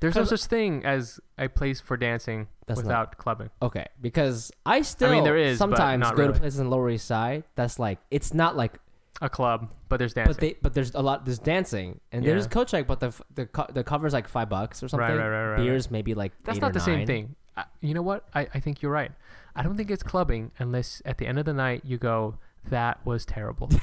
[0.00, 3.50] There's no such thing as a place for dancing That's not- without clubbing.
[3.62, 6.34] Okay, because I still I mean, there is, but sometimes not go really.
[6.34, 7.44] to places in Lower East Side.
[7.54, 8.78] That's like it's not like,
[9.22, 10.32] A club, but there's dancing.
[10.34, 12.48] but they but there's a lot there's dancing and there's Yeah.
[12.50, 15.06] coat check, but the f- the co- the cover's like five bucks or something.
[15.08, 15.56] right, right, right, right.
[15.58, 17.06] Beers maybe like That's eight not or the same nine.
[17.06, 17.34] thing.
[17.56, 18.24] I, you know what?
[18.34, 19.12] I, I think you're right.
[19.54, 22.38] I don't think it's clubbing unless at the end of the night you go,
[22.70, 23.68] that was terrible.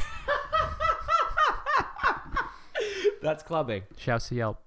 [3.21, 3.83] That's clubbing.
[3.97, 4.66] Shouts to Yelp.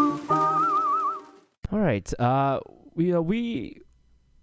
[1.71, 2.11] All right.
[2.19, 2.59] Uh,
[2.95, 3.81] we uh, we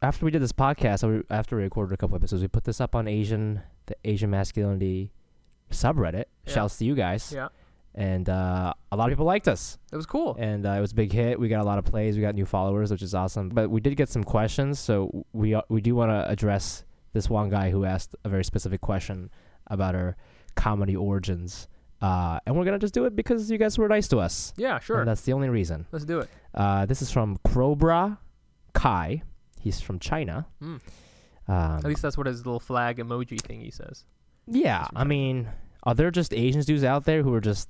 [0.00, 2.94] after we did this podcast, after we recorded a couple episodes, we put this up
[2.94, 5.12] on Asian the Asian masculinity
[5.70, 6.24] subreddit.
[6.46, 6.54] Yeah.
[6.54, 7.32] Shouts to you guys.
[7.34, 7.48] Yeah,
[7.94, 10.36] And uh, a lot of people liked us, it was cool.
[10.38, 11.38] and uh, it was a big hit.
[11.38, 12.16] We got a lot of plays.
[12.16, 13.50] We got new followers, which is awesome.
[13.50, 17.28] But we did get some questions, so we uh, we do want to address this
[17.28, 19.30] one guy who asked a very specific question
[19.66, 20.16] about our
[20.54, 21.68] comedy origins.
[22.00, 24.52] Uh, and we're gonna just do it because you guys were nice to us.
[24.56, 25.00] Yeah, sure.
[25.00, 25.86] And that's the only reason.
[25.92, 26.28] Let's do it.
[26.54, 28.18] Uh, this is from Crowbra
[28.72, 29.22] Kai.
[29.60, 30.46] He's from China.
[30.62, 30.80] Mm.
[31.48, 34.04] Um, At least that's what his little flag emoji thing he says.
[34.46, 35.48] yeah, I mean,
[35.82, 37.68] are there just Asian dudes out there who are just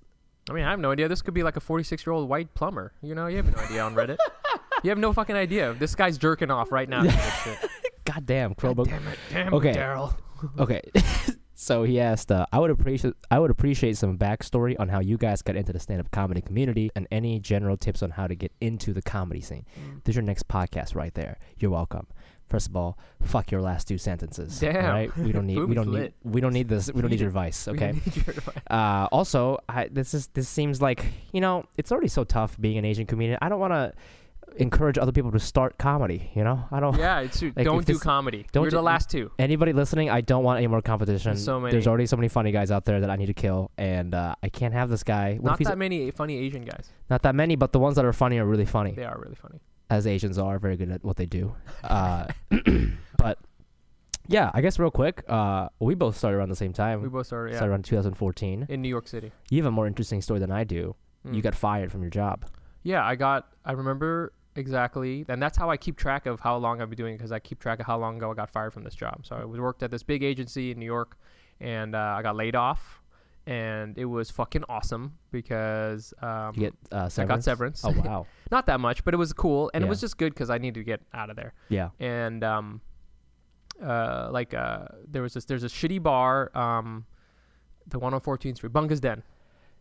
[0.51, 1.09] I mean, I have no idea.
[1.09, 2.93] This could be like a 46 year old white plumber.
[3.03, 4.17] You know, you have no idea on Reddit.
[4.83, 5.75] you have no fucking idea.
[5.75, 7.03] This guy's jerking off right now.
[8.05, 9.71] God damn, goddamn Damn it, damn Okay.
[9.71, 10.15] it, Daryl.
[10.59, 10.83] okay.
[11.61, 15.19] so he asked, uh, I would appreciate I would appreciate some backstory on how you
[15.19, 18.37] guys got into the stand up comedy community and any general tips on how to
[18.37, 19.67] get into the comedy scene.
[19.77, 20.05] Mm.
[20.05, 21.37] There's your next podcast right there.
[21.59, 22.07] You're welcome.
[22.47, 24.61] First of all, fuck your last two sentences.
[24.61, 24.85] Damn.
[24.85, 25.17] all Right?
[25.17, 27.67] We don't need we don't need we don't need this we don't need your advice,
[27.73, 27.93] okay?
[28.15, 28.63] your advice.
[28.71, 32.79] Uh, also, I, this is this seems like you know it's already so tough being
[32.79, 33.37] an Asian comedian.
[33.43, 33.93] I don't want to
[34.57, 36.31] encourage other people to start comedy.
[36.35, 36.97] You know, I don't.
[36.99, 37.53] Yeah, it's true.
[37.57, 38.47] Like, don't do this- comedy.
[38.53, 39.31] don't You're do- the last two.
[39.39, 41.33] Anybody listening, I don't want any more competition.
[41.33, 43.71] There's so There's already so many funny guys out there that I need to kill,
[43.79, 45.35] and uh, I can't have this guy.
[45.41, 46.93] What Not that many funny Asian guys.
[47.11, 49.35] not that many, but the ones that are funny are really funny, They are really
[49.37, 49.61] funny.
[49.91, 51.55] as Asians are very good at what they do.
[51.85, 52.27] Uh,
[53.19, 53.39] but
[54.27, 57.01] yeah, I guess real quick, uh, we both started around the same time.
[57.03, 58.67] We both started, started around 2014.
[58.69, 59.33] in New York City.
[59.51, 60.95] You have a more interesting story than I do.
[61.25, 61.43] You Mm.
[61.43, 62.45] got fired from your job.
[62.83, 63.49] Yeah, I got.
[63.65, 67.17] I remember exactly, and that's how I keep track of how long I've been doing
[67.17, 69.25] because I keep track of how long ago I got fired from this job.
[69.25, 71.17] So I was worked at this big agency in New York,
[71.61, 73.03] and uh, I got laid off,
[73.47, 77.85] and it was fucking awesome because um, You get uh, I got severance.
[77.85, 78.27] Oh wow.
[78.51, 80.81] Not that much, but it was cool, and it was just good because I needed
[80.81, 81.55] to get out of there.
[81.69, 81.91] yeah.
[81.99, 82.81] and um,
[83.83, 87.07] uh, like uh, there was this there's a shitty bar, um,
[87.87, 89.23] the one on 14th Street, Bunga's Den.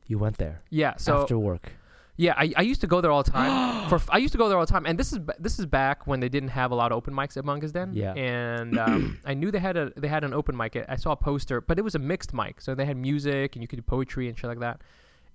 [0.06, 1.74] You went there Yeah, so after work.
[2.18, 3.88] Yeah, I, I used to go there all the time.
[3.90, 6.06] for I used to go there all the time, and this is this is back
[6.08, 7.92] when they didn't have a lot of open mics at Bunga's Den.
[7.94, 8.14] Yeah.
[8.14, 10.76] and um, I knew they had a they had an open mic.
[10.90, 13.62] I saw a poster, but it was a mixed mic, so they had music and
[13.64, 14.82] you could do poetry and shit like that.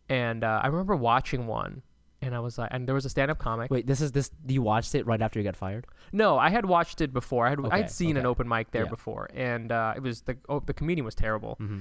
[0.08, 1.82] And uh, I remember watching one,
[2.20, 3.70] and I was like, and there was a stand up comic.
[3.70, 4.30] Wait, this is this.
[4.46, 5.86] You watched it right after you got fired?
[6.12, 7.46] No, I had watched it before.
[7.46, 8.90] I had I Okay, had seen an open mic there Yeah.
[8.90, 11.56] before, and uh, it was the oh, the comedian was terrible.
[11.60, 11.80] Mm-hmm.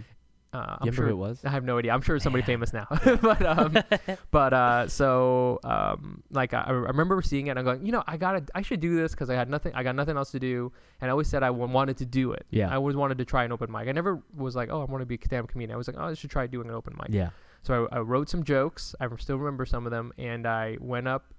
[0.54, 1.46] Uh, I'm sure who it was?
[1.46, 1.94] I have no idea.
[1.94, 2.86] I'm sure it's somebody famous now.
[3.22, 3.78] but um,
[4.32, 7.52] but uh, so um, like I, I remember seeing it.
[7.52, 9.74] and I'm going, you know, I gotta, I should do this because I had nothing.
[9.74, 12.46] I got nothing else to do, and I always said I wanted to do it.
[12.50, 12.70] Yeah.
[12.70, 13.88] I always wanted to try an open mic.
[13.88, 15.74] I never was like, oh, I want to be a stand-up comedian.
[15.74, 17.08] I was like, oh, I should try doing an open mic.
[17.10, 17.30] Yeah.
[17.64, 18.94] So I, I wrote some jokes.
[19.00, 21.34] I still remember some of them, and I went up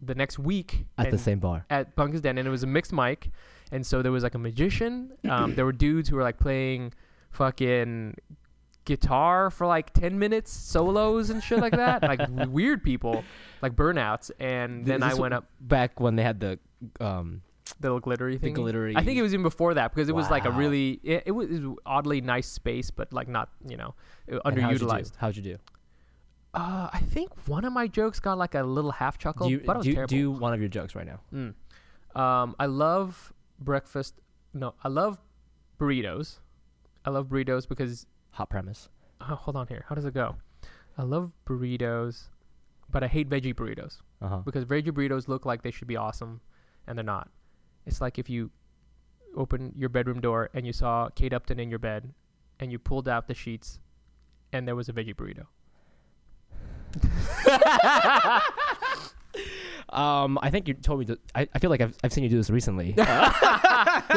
[0.00, 1.64] the next week At the same bar.
[1.70, 3.30] at Bunker's Den, and it was a mixed mic,
[3.70, 5.12] and so there was like a magician.
[5.30, 6.92] Um, there were dudes who were like playing
[7.30, 8.14] fucking
[8.86, 13.22] guitar for like ten minutes, solos and shit like that, like weird people,
[13.60, 14.30] like burnouts.
[14.40, 16.58] And then This I went up back when they had the
[17.00, 17.42] um
[17.80, 18.54] the little glittery the thing.
[18.54, 18.94] glittery.
[18.96, 21.32] I think it was even before that because it was like a really it, it,
[21.32, 21.48] was,
[21.84, 23.94] oddly nice space, but like not you know
[24.32, 24.86] uh, And how'd you do?
[24.86, 25.12] underutilized.
[25.18, 25.56] How'd you do?
[26.54, 29.62] Uh, I think one of my jokes got like a little half chuckle, Do you
[29.66, 30.08] but it was do, terrible.
[30.10, 31.20] do one of your jokes right now?
[31.34, 32.18] Mm.
[32.18, 34.14] Um, I love breakfast.
[34.54, 35.20] No, I love
[35.78, 36.38] burritos.
[37.04, 38.06] I love burritos because.
[38.36, 38.88] Hot premise.
[39.20, 39.84] Oh, hold on here.
[39.88, 40.36] How does it go?
[40.98, 42.24] I love burritos,
[42.90, 44.36] but I hate veggie burritos Uh huh.
[44.44, 46.40] because veggie burritos look like they should be awesome,
[46.86, 47.28] and they're not.
[47.86, 48.50] It's like if you
[49.36, 52.12] open your bedroom door and you saw Kate Upton in your bed,
[52.60, 53.78] and you pulled out the sheets,
[54.52, 55.46] and there was a veggie burrito.
[59.90, 61.04] Um, I think you told me.
[61.06, 62.90] To, I, I feel like I've, I've seen you do this recently.
[62.96, 63.06] this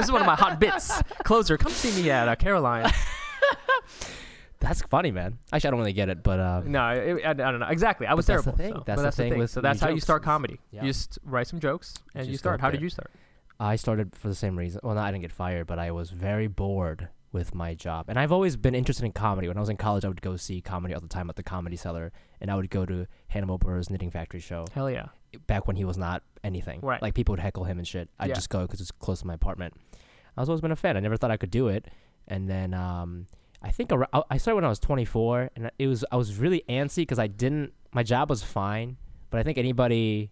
[0.06, 1.00] is one of my hot bits.
[1.24, 2.92] Closer, come see me at uh, Caroline.
[4.60, 5.38] That's funny, man.
[5.54, 8.08] Actually, I don't really get it, but uh, No, it, I, I don't know exactly.
[8.08, 8.74] I was that's the thing.
[8.74, 10.60] so- That's the that's thing with So that's how you start comedy.
[10.72, 10.82] yeah.
[10.84, 12.60] You just write some jokes and Just you start.
[12.62, 13.12] How did you start?
[13.60, 14.82] I started for the same reason.
[14.84, 18.06] Well, no, I didn't get fired, but I was very bored with my job.
[18.10, 19.48] And I've always been interested in comedy.
[19.48, 21.44] When I was in college, I would go see comedy all the time at the
[21.44, 25.08] Comedy Cellar, and I would go to Hannibal Buress's Knitting Factory show Hell yeah.
[25.46, 26.80] back when he was not anything.
[26.82, 27.02] Right.
[27.02, 28.10] Like people would heckle him and shit.
[28.20, 28.36] I'd Yeah.
[28.36, 29.74] just go because it's close to my apartment.
[30.36, 30.96] I was always been a fan.
[30.98, 31.86] I never thought I could do it,
[32.28, 33.28] and then um,
[33.62, 36.98] I think I started when I was 24, and it was I was really antsy
[36.98, 37.74] because I didn't.
[37.94, 38.98] My job was fine,
[39.30, 40.32] but I think anybody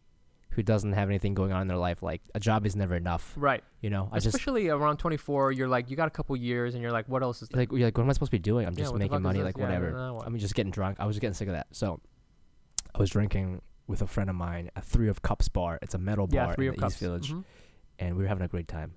[0.51, 3.33] who doesn't have anything going on in their life, like a job is never enough.
[3.35, 3.63] Right.
[3.81, 6.81] You know, I just Especially around 24, you're like, you got a couple years, and
[6.81, 7.59] you're like, what else is there?
[7.61, 8.65] like you're like, what am I supposed to be doing?
[8.65, 9.91] I'm just the making money, like Yeah, whatever.
[9.91, 10.25] now what?
[10.25, 10.97] I mean, just getting drunk.
[10.99, 11.67] I was just getting sick of that.
[11.73, 11.99] So
[12.95, 15.77] I was drinking with a friend of mine at Three of Cups bar.
[15.81, 16.93] It's a metal yeah, bar three in of the cups.
[16.95, 17.43] East Village, Mhm.
[17.99, 18.93] and we were having a great time.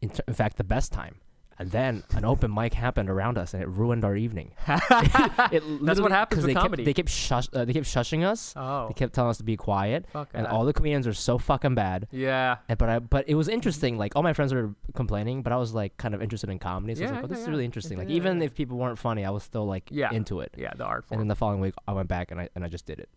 [0.00, 1.16] In, t- in fact, the best time.
[1.58, 4.50] And then an open mic happened around us, and it ruined our evening.
[4.66, 6.82] It That's what happens with they comedy.
[6.82, 8.52] Kept, they kept shush, uh, they kept shushing us.
[8.56, 10.52] Oh, They kept telling us to be quiet, fuck and that.
[10.52, 12.08] all the comedians are so fucking bad.
[12.10, 12.56] yeah.
[12.68, 13.98] And, but I, but it was interesting.
[13.98, 16.94] Like all my friends were complaining, but I was like kind of interested in comedy.
[16.96, 17.98] So I was like, oh, yeah, this is really interesting.
[17.98, 20.12] Like even if people weren't funny, I was still like Yeah.
[20.12, 20.52] into it.
[20.56, 22.68] Yeah, the art And then the following week, I went back and I and I
[22.68, 23.08] just did it.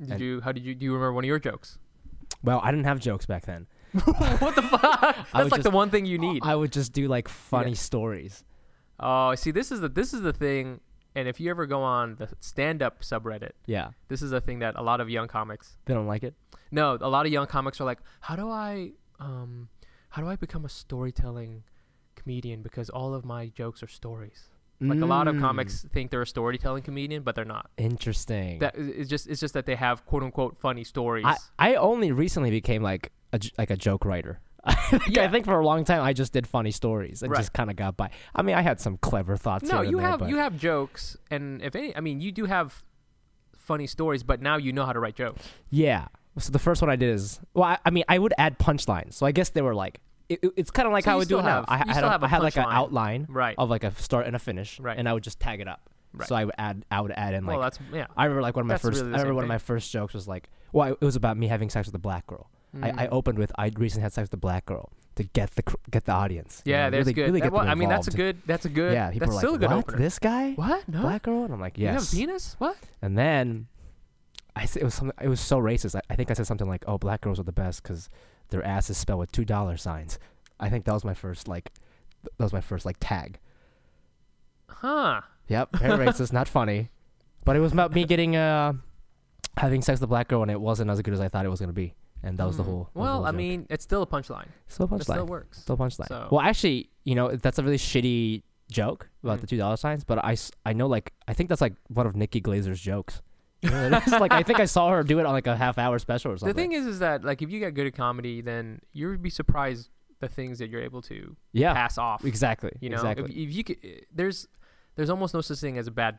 [0.00, 0.40] did and- you?
[0.40, 0.74] How did you?
[0.74, 1.78] Do you remember one of your jokes?
[2.42, 3.66] Well, I didn't have jokes back then.
[4.04, 5.16] what the fuck?
[5.32, 6.42] That's like the one thing you need.
[6.44, 8.44] I would just do like funny stories.
[9.00, 10.80] Oh, see, this is the this is the thing.
[11.14, 14.74] And if you ever go on the stand-up subreddit, Yeah, this is a thing that
[14.76, 15.76] a lot of young comics.
[15.86, 16.34] they don't like it.
[16.70, 19.68] No, a lot of young comics are like, how do I, um,
[20.10, 21.64] how do I become a storytelling
[22.14, 22.62] comedian?
[22.62, 24.48] Because all of my jokes are stories.
[24.80, 27.68] Like a lot of Mm, comics think they're a storytelling comedian, but they're not.
[27.78, 28.60] Interesting.
[28.60, 31.24] That it's just it's just that they have quote unquote funny stories.
[31.26, 34.40] I, I only recently became like a like a joke writer.
[35.08, 35.22] yeah.
[35.22, 37.38] I think for a long time I just did funny stories and Right.
[37.38, 38.10] just kind of got by.
[38.34, 39.70] I mean, I had some clever thoughts.
[39.70, 42.44] no, you there, have but- you have jokes, and if any, I mean, you do
[42.46, 42.84] have
[43.56, 45.46] funny stories, but now you know how to write jokes.
[45.70, 46.08] Yeah.
[46.38, 49.14] So the first one I did is well, I, I mean, I would add punchlines.
[49.14, 51.20] So I guess they were like, it, it- it's kind of like So how you
[51.20, 51.64] we do it now.
[51.68, 53.54] I, I had, a, I had like an outline Right.
[53.58, 54.98] of like a start and a finish, Right.
[54.98, 55.88] and I would just tag it up.
[56.12, 56.28] Right.
[56.28, 57.54] So I would add, I would add in like.
[57.58, 58.06] well, that's yeah.
[58.16, 59.00] I remember like one of my that's first.
[59.02, 61.48] really I remember one of my first jokes was like, well, it was about me
[61.48, 62.50] having sex with a black girl.
[62.82, 63.08] I, I Mhm.
[63.12, 66.04] opened with I recently had sex with a black girl to get the cr- get
[66.04, 66.62] the audience.
[66.64, 67.26] you Yeah, know, that's really, good.
[67.26, 68.42] Really That- well, I mean, that's a good.
[68.46, 68.92] That's a good.
[68.92, 69.78] Yeah, people that's are like, still a good what?
[69.78, 69.98] opener.
[69.98, 70.88] This guy, What?
[70.88, 71.00] No.
[71.02, 72.12] black girl, and I'm like, yes.
[72.14, 72.54] You have a penis?
[72.58, 72.76] What?
[73.02, 73.66] And then
[74.54, 75.16] I said it was something.
[75.20, 75.94] It was so racist.
[75.96, 78.08] I, I think I said something like, "Oh, black girls are the best because
[78.50, 80.18] their ass is spelled with two dollar signs."
[80.60, 81.72] I think that was my first like,
[82.22, 83.38] th- that was my first like tag.
[84.68, 85.22] Huh.
[85.48, 86.90] Yep, very racist, not funny,
[87.44, 88.74] but it was about me getting uh
[89.56, 91.48] having sex with a black girl, and it wasn't as good as I thought it
[91.48, 92.66] was gonna be, and that was the Mm.
[92.66, 92.90] whole.
[92.92, 94.48] the Well, whole I mean, it's still a punchline.
[94.66, 95.00] still punchline.
[95.00, 95.58] It still works.
[95.62, 96.08] still punchline.
[96.08, 99.40] So- Well, actually, you know that's a really shitty joke about Mm.
[99.42, 102.14] the two dollar signs, but I, I know like I think that's like one of
[102.16, 103.22] Nikki Glazer's jokes.
[103.62, 105.98] You it's like I think I saw her do it on like a half hour
[105.98, 106.54] special or something.
[106.54, 109.30] The thing is, is that like if you get good at comedy, then you'd be
[109.30, 109.88] surprised
[110.20, 112.24] the things that you're able to yeah, pass off.
[112.24, 113.24] exactly, You know, exactly.
[113.30, 113.76] if, if you could,
[114.14, 114.46] there's
[114.96, 116.18] there's almost no such thing as a bad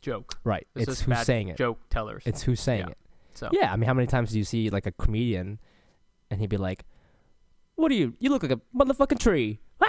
[0.00, 0.38] joke.
[0.44, 0.66] Right.
[0.74, 1.56] There's it's who's saying it.
[1.56, 2.22] Joke tellers.
[2.26, 2.90] It's who's saying Yeah.
[2.92, 2.98] it.
[3.38, 3.72] So Yeah.
[3.72, 5.58] I mean, how many times do you see like a comedian,
[6.30, 6.84] and he'd be like,
[7.76, 8.14] "What are you?
[8.18, 9.60] You look like a motherfucking tree."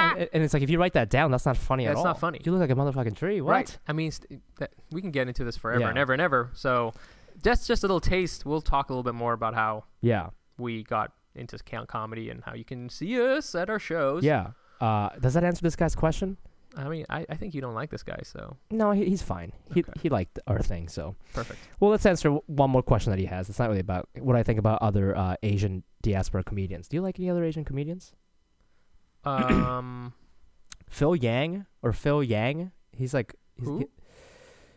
[0.00, 1.98] And and it's like if you write that down, that's not funny Yeah, at it's
[1.98, 2.04] all.
[2.04, 2.40] not funny.
[2.44, 3.40] You look like a motherfucking tree.
[3.40, 3.52] What?
[3.52, 3.78] Right.
[3.88, 5.88] I mean, st- that, we can get into this forever Yeah.
[5.90, 6.50] and ever and ever.
[6.54, 6.94] So
[7.42, 8.46] that's just a little taste.
[8.46, 10.30] We'll talk a little bit more about how Yeah.
[10.58, 14.24] we got into count comedy and how you can see us at our shows.
[14.24, 14.52] Yeah.
[14.80, 16.38] Uh, does that answer this guy's question?
[16.76, 19.52] I mean, I, I think you don't like this guy, so No, he, he's fine.
[19.74, 19.92] He Okay.
[20.00, 20.88] he liked our thing.
[20.88, 21.58] So perfect.
[21.80, 23.48] well, let's answer one more question that he has.
[23.48, 26.86] It's not really about what I think about other uh, Asian diaspora comedians.
[26.88, 28.12] Do you like any other Asian comedians?
[29.24, 30.12] Um,
[30.88, 32.70] Phil Yang or Phil Yang.
[32.92, 33.78] He's like, he's, Who?
[33.78, 33.86] he-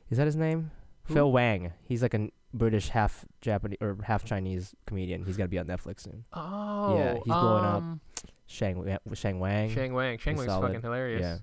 [0.09, 0.71] is that his name?
[1.05, 1.13] Who?
[1.13, 1.73] Phil Wang.
[1.83, 5.23] He's like a British half Japanese or half Chinese comedian.
[5.25, 6.23] He's gonna be on Netflix soon.
[6.33, 7.75] oh, yeah, he's blowing up.
[7.75, 8.01] um,
[8.45, 9.69] Sheng Sheng Wang.
[9.73, 10.17] Sheng Wang.
[10.17, 11.21] Sheng Wang's fucking hilarious.
[11.21, 11.37] Yeah.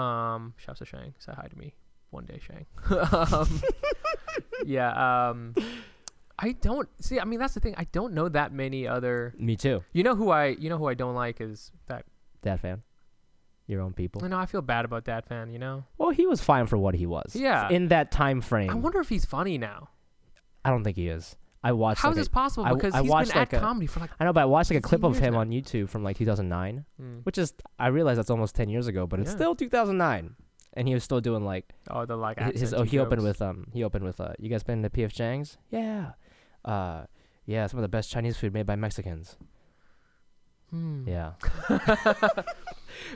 [0.00, 1.14] Um, shouts to Sheng.
[1.18, 1.74] Say hi to me
[2.10, 2.66] one day, Sheng.
[3.32, 3.62] um,
[4.64, 5.28] yeah.
[5.30, 5.54] Um,
[6.38, 7.20] I don't see.
[7.20, 7.74] I mean, that's the thing.
[7.76, 9.34] I don't know that many other.
[9.38, 9.84] Me too.
[9.92, 10.46] You know who I.
[10.46, 12.04] You know who I don't like is that.
[12.42, 12.82] Dat Phan.
[13.66, 14.26] Your own people.
[14.26, 15.52] Know, I feel bad about Dat Phan.
[15.52, 15.84] You know.
[15.98, 17.36] Well, he was fine for what he was.
[17.36, 17.68] Yeah.
[17.68, 18.70] In that time frame.
[18.70, 19.90] I wonder if he's funny now.
[20.64, 21.36] I don't think he is.
[21.62, 22.00] I watched.
[22.00, 22.64] How is like this a- possible?
[22.66, 24.10] I- Because I he's watched been like at a- comedy for like.
[24.18, 25.40] I know, but I watched like a clip of him now.
[25.40, 27.24] on YouTube from like 2009, Mm.
[27.26, 29.36] which is I realize that's almost 10 years ago, but it's Yeah.
[29.36, 30.36] still 2009,
[30.74, 32.38] and he was still doing like Oh, the like.
[32.40, 32.60] his.
[32.62, 33.66] his oh, he opened with um.
[33.72, 34.32] He opened with uh.
[34.38, 35.58] You guys been to PF Chang's?
[35.70, 36.12] Yeah.
[36.64, 37.04] Uh,
[37.46, 37.66] yeah.
[37.66, 39.36] Some of the best Chinese food made by Mexicans.
[40.70, 41.06] Hmm.
[41.06, 41.32] Yeah.
[41.68, 42.44] I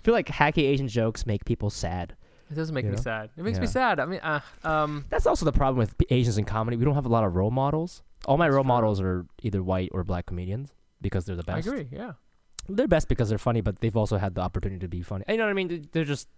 [0.03, 2.17] feel like hacky Asian jokes make people sad.
[2.51, 3.03] It doesn't make You me know?
[3.03, 3.31] sad.
[3.37, 3.99] It makes me sad.
[4.01, 6.77] I mean, uh, um, That's also the problem with Asians in comedy.
[6.77, 8.03] We don't have a lot of role models.
[8.27, 11.69] All my role models are either white or black comedians because they're the best.
[11.69, 11.89] I agree.
[11.93, 12.13] Yeah.
[12.69, 15.25] They're best because they're funny, but they've also had the opportunity to be funny.
[15.29, 15.69] You know what I mean?
[15.69, 16.29] They- They're just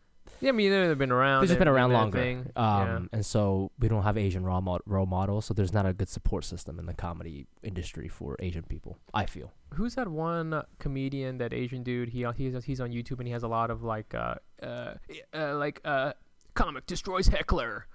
[0.41, 1.43] Yeah, I mean, they've been around.
[1.43, 2.45] they've just been around longer.
[2.57, 5.93] Um, and so we don't have Asian role, mod- role models, so there's not a
[5.93, 8.99] good support system in the comedy industry for Asian people.
[9.15, 9.53] I feel.
[9.75, 11.39] Who's that one comedian?
[11.39, 12.09] That Asian dude.
[12.09, 14.95] He he's he's on YouTube and he has a lot of like uh uh,
[15.33, 16.13] uh like uh
[16.55, 17.87] comic destroys heckler.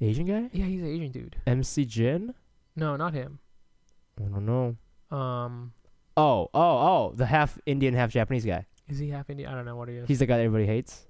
[0.00, 0.48] Asian guy?
[0.52, 1.36] Yeah, he's an Asian dude.
[1.46, 2.34] MC Jin?
[2.76, 3.38] No, not him.
[4.20, 4.76] I don't know.
[5.16, 5.72] Um,
[6.18, 8.64] Oh, oh, oh, the half Indian, half Japanese guy.
[8.88, 9.50] is he half Indian?
[9.50, 10.08] I don't know what he is.
[10.08, 11.06] He's the guy that everybody hates.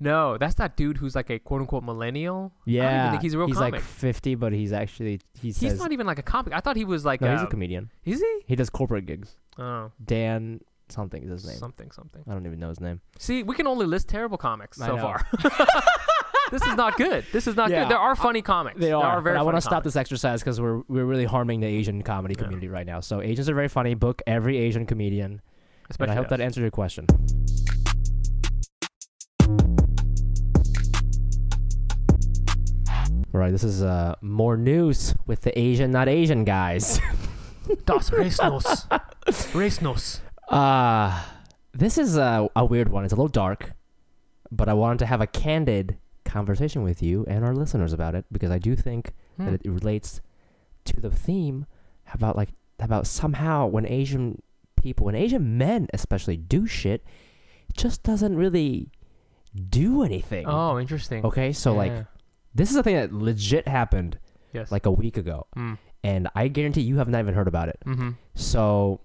[0.00, 2.52] no, that's that dude who's like a quote unquote millennial.
[2.64, 3.74] Yeah, think he's a real he's comic.
[3.74, 6.54] like 50, but he's actually he he's not even like a comic.
[6.54, 7.20] I thought he was like.
[7.20, 7.90] no, he's a comedian.
[8.04, 8.40] Is he?
[8.46, 9.36] He does corporate gigs.
[9.58, 11.56] Oh, Dan something is his name.
[11.58, 12.22] something, something.
[12.26, 13.00] I don't even know his name.
[13.18, 15.02] See, we can only list terrible comics I so know.
[15.02, 15.26] far.
[16.50, 17.24] this is not good.
[17.32, 17.82] This is not Yeah.
[17.82, 17.90] good.
[17.92, 18.78] There are funny comics.
[18.80, 19.20] They There are.
[19.20, 22.34] very I want to stop this exercise because we're we're really harming the Asian comedy
[22.36, 22.44] Yeah.
[22.44, 23.00] community right now.
[23.00, 23.94] So Asians are very funny.
[23.94, 25.40] Book every Asian comedian.
[25.90, 26.30] Especially and I hope us.
[26.30, 27.06] that answers your question.
[33.34, 37.00] All right, this is uh, more news with the Asian, not Asian guys.
[37.84, 38.86] Das Resnos.
[39.52, 40.20] Resnos.
[40.48, 41.20] Uh,
[41.74, 43.02] this is a, a weird one.
[43.04, 43.72] It's a little dark,
[44.52, 48.24] but I wanted to have a candid conversation with you and our listeners about it
[48.30, 49.46] because I do think Hmm.
[49.46, 50.20] that it relates
[50.86, 51.66] to the theme
[52.12, 54.42] about like about somehow when Asian
[54.76, 57.04] people, when Asian men especially do shit,
[57.68, 58.90] it just doesn't really
[59.70, 60.44] do anything.
[60.46, 61.24] Oh, interesting.
[61.24, 62.04] Okay, so like
[62.54, 64.18] this is a thing that legit happened
[64.52, 64.70] yes.
[64.72, 65.78] like a week ago, Mm.
[66.04, 67.78] and I guarantee you have not even heard about it.
[67.86, 68.10] Mm-hmm.
[68.34, 69.00] So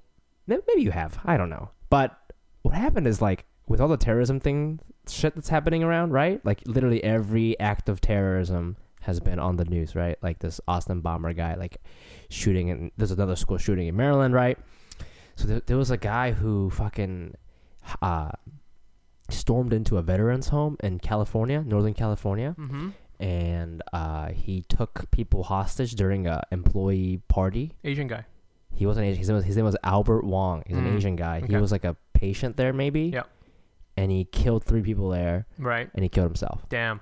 [0.47, 1.19] maybe you have.
[1.25, 1.69] I don't know.
[1.89, 2.17] But
[2.61, 6.43] what happened is like with all the terrorism thing shit that's happening around, right?
[6.45, 10.17] Like literally every act of terrorism has been on the news, right?
[10.21, 11.77] Like this Austin bomber guy, like
[12.29, 14.57] shooting, and there's another school shooting in Maryland, right?
[15.35, 17.33] So there, there was a guy who fucking
[18.01, 18.29] uh,
[19.29, 22.89] stormed into a veterans home in California, Northern California, Mm-hmm.
[23.19, 27.73] and uh, he took people hostage during a employee party.
[27.83, 28.25] Asian guy.
[28.73, 29.17] He wasn't Asian.
[29.19, 30.63] His name was, his name was Albert Wong.
[30.67, 31.41] He's an Mm, Asian guy.
[31.45, 33.03] He was like a patient there, maybe.
[33.13, 33.29] Yep.
[33.97, 35.89] And he killed three people there, Right.
[35.93, 36.63] and he killed himself.
[36.69, 37.01] Damn.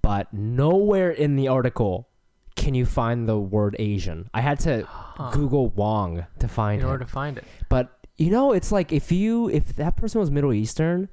[0.00, 2.08] But nowhere in the article
[2.56, 4.28] can you find the word Asian.
[4.32, 5.30] I had to Huh.
[5.32, 6.84] Google Wong to find it.
[6.84, 7.44] in order to find it.
[7.68, 11.08] But you know, it's like if you if that person was Middle Eastern,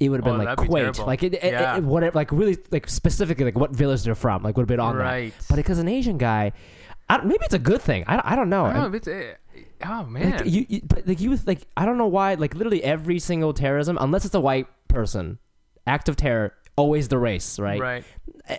[0.00, 1.76] it would have been Oh, like that'd be like it, it, Yeah.
[1.76, 4.80] it- whatever, like really like specifically like what village they're from, like would have been
[4.80, 5.04] on that.
[5.04, 5.34] right.
[5.48, 6.52] But because an Asian guy,
[7.08, 8.04] I, maybe it's a good thing.
[8.06, 8.64] I, I don't know.
[8.64, 9.34] I don't know eh,
[9.84, 10.04] And- if it's.
[10.04, 10.30] Oh man.
[10.38, 12.34] Like you, you, but like you, was- like I don't know why.
[12.34, 15.38] Like literally every single terrorism, unless it's a white person,
[15.86, 17.80] act of terror, always the race, right?
[17.80, 18.04] Right.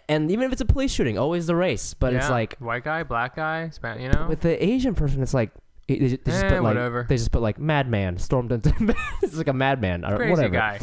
[0.09, 1.93] And even if it's a police shooting, always the race.
[1.93, 4.01] But it's like white guy, black guy, Span.
[4.01, 4.27] You know.
[4.27, 5.51] with the Asian person, it's like
[5.87, 7.05] they, ju- they just Eh, put like whatever.
[7.07, 8.73] they just put like madman stormed into.
[9.21, 10.53] it's like a madman or Crazy whatever.
[10.53, 10.79] guy.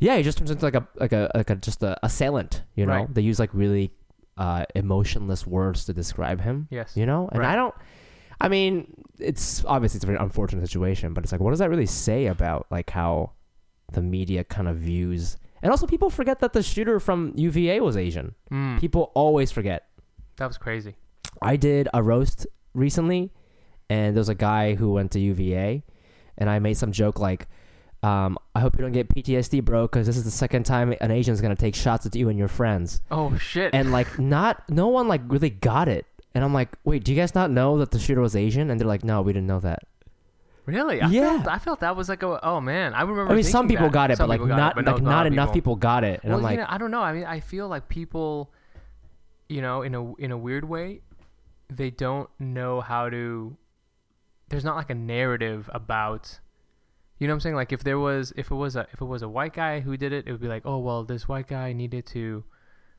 [0.00, 2.62] Yeah, he just turns into like a like a like a just a assailant.
[2.76, 3.14] You know, Right.
[3.14, 3.90] they use like really
[4.38, 6.68] uh, emotionless words to describe him.
[6.70, 6.96] Yes.
[6.96, 7.50] You know, and Right.
[7.52, 7.74] I don't.
[8.40, 11.70] I mean, it's obviously it's a very unfortunate situation, but it's like, what does that
[11.70, 13.32] really say about like how
[13.92, 15.36] the media kind of views?
[15.62, 18.34] And also, people forget that the shooter from UVA was Asian.
[18.50, 19.88] Mm, People always forget.
[20.36, 20.94] that was crazy.
[21.42, 23.32] I did a roast recently,
[23.90, 25.82] and there was a guy who went to UVA,
[26.36, 27.48] and I made some joke like,
[28.04, 31.10] um, "I hope you don't get PTSD, bro, because this is the second time an
[31.10, 33.74] Asian's gonna take shots at you and your friends." Oh shit.
[33.74, 36.06] And like, not no one like really got it.
[36.34, 38.70] And I'm like, wait, do you guys not know that the shooter was Asian?
[38.70, 39.80] And they're like, no, we didn't know that.
[40.66, 41.00] really?
[41.00, 41.38] I Yeah.
[41.42, 42.44] Felt, I felt that was like a.
[42.44, 43.32] Oh man, I remember.
[43.32, 43.92] I mean, some people that.
[43.92, 45.32] got it, Some but like not it, but no- like not not a lot of
[45.32, 46.20] enough people got it.
[46.22, 47.00] And well, I'm like, you know, I don't know.
[47.00, 48.52] I mean, I feel like people,
[49.48, 51.00] you know, in a in a weird way,
[51.70, 53.56] they don't know how to.
[54.50, 56.38] There's not like a narrative about.
[57.18, 57.56] You know what I'm saying?
[57.56, 59.96] Like if there was, if it was a, if it was a white guy who
[59.96, 62.44] did it, it would be like, oh well, this white guy needed to.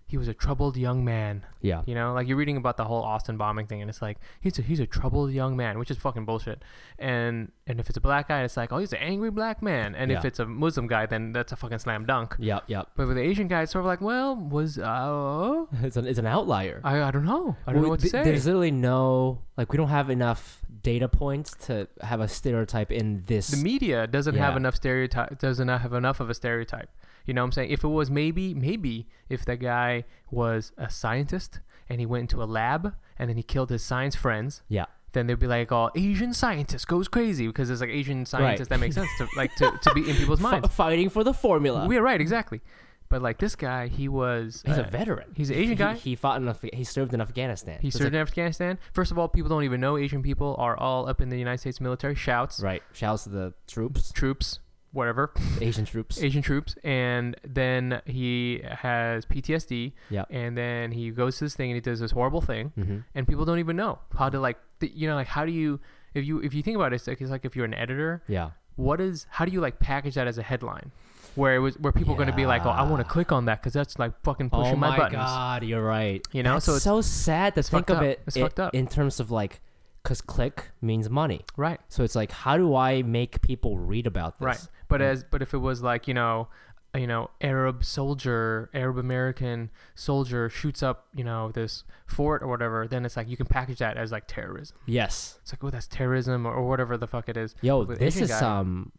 [0.10, 1.46] He was a troubled young man.
[1.62, 4.18] yeah, You know, like you're reading about the whole Austin bombing thing, and it's like
[4.42, 6.64] he's a he's a troubled young man, which is fucking bullshit.
[6.98, 9.94] And and if it's a black guy, it's like oh he's an angry black man.
[9.96, 12.36] And if it's a Muslim guy, then that's a fucking slam dunk.
[12.40, 12.90] yep, yep.
[12.96, 16.20] But with the Asian guy, it's sort of like, well, was uh, It's an it's
[16.20, 16.82] an outlier.
[16.84, 18.24] I I don't know, I don't Well, know what to th- say.
[18.24, 23.24] There's literally no like we don't have enough data points to have a stereotype in
[23.28, 23.48] this.
[23.50, 26.90] the media doesn't have enough stereotype doesn't have enough of a stereotype.
[27.26, 27.70] You know what i'm saying?
[27.72, 32.42] If it was maybe maybe if the guy was a scientist and he went into
[32.42, 35.90] a lab and then he killed his science friends yeah, then they'd be like oh
[35.96, 39.72] asian scientist goes crazy because there's like asian scientists that makes sense to like to,
[39.82, 40.66] to be in people's minds.
[40.66, 41.88] F- fighting for the formula.
[41.88, 42.62] we're right exactly
[43.10, 45.32] but like this guy he was He's a uh, veteran.
[45.36, 45.94] he's an Asian he- guy.
[45.96, 46.48] He, fought in.
[46.48, 47.80] Af- He served in Afghanistan.
[47.82, 48.80] he It's served like- in Afghanistan.
[48.94, 51.58] First of all, people don't even know Asian people are all up in the United
[51.60, 52.16] States military.
[52.16, 52.84] Shouts, right.
[52.94, 54.60] Shouts to the troops, troops,
[54.92, 55.32] whatever.
[55.62, 56.22] Asian troops.
[56.24, 60.28] Asian troops, and then he has PTSD, Yep.
[60.30, 62.98] and then he goes to this thing and he does this horrible thing, Mm-hmm.
[63.16, 65.80] and people don't even know how to like, th- you know, like how do you,
[66.14, 68.24] if you if you think about it, it's like, it's like if you're an editor,
[68.28, 68.52] Yeah.
[68.76, 70.92] what is how do you like package that as a headline,
[71.36, 73.32] where it was where people are going to be like, oh, I want to click
[73.32, 75.16] on that because that's like fucking oh pushing my button.
[75.16, 75.32] oh my, my buttons.
[75.32, 76.26] god, you're right.
[76.32, 78.04] You know, That's so it's- so sad to think fucked of up.
[78.04, 78.74] it, It's i- fucked up.
[78.76, 79.62] in terms of like
[80.04, 81.44] because click means money.
[81.58, 81.80] Right.
[81.90, 84.46] So it's like, how do I make people read about this?
[84.46, 84.68] Right.
[84.88, 85.06] But mm.
[85.06, 86.48] as but if it was like you know,
[86.96, 92.88] you know, Arab soldier, Arab American soldier shoots up you know this fort or whatever,
[92.88, 94.78] then it's like you can package that as like terrorism.
[94.86, 95.38] Yes.
[95.42, 97.54] It's like oh that's terrorism or, or whatever the fuck it is.
[97.62, 98.92] Yo, With this Asian is guy- some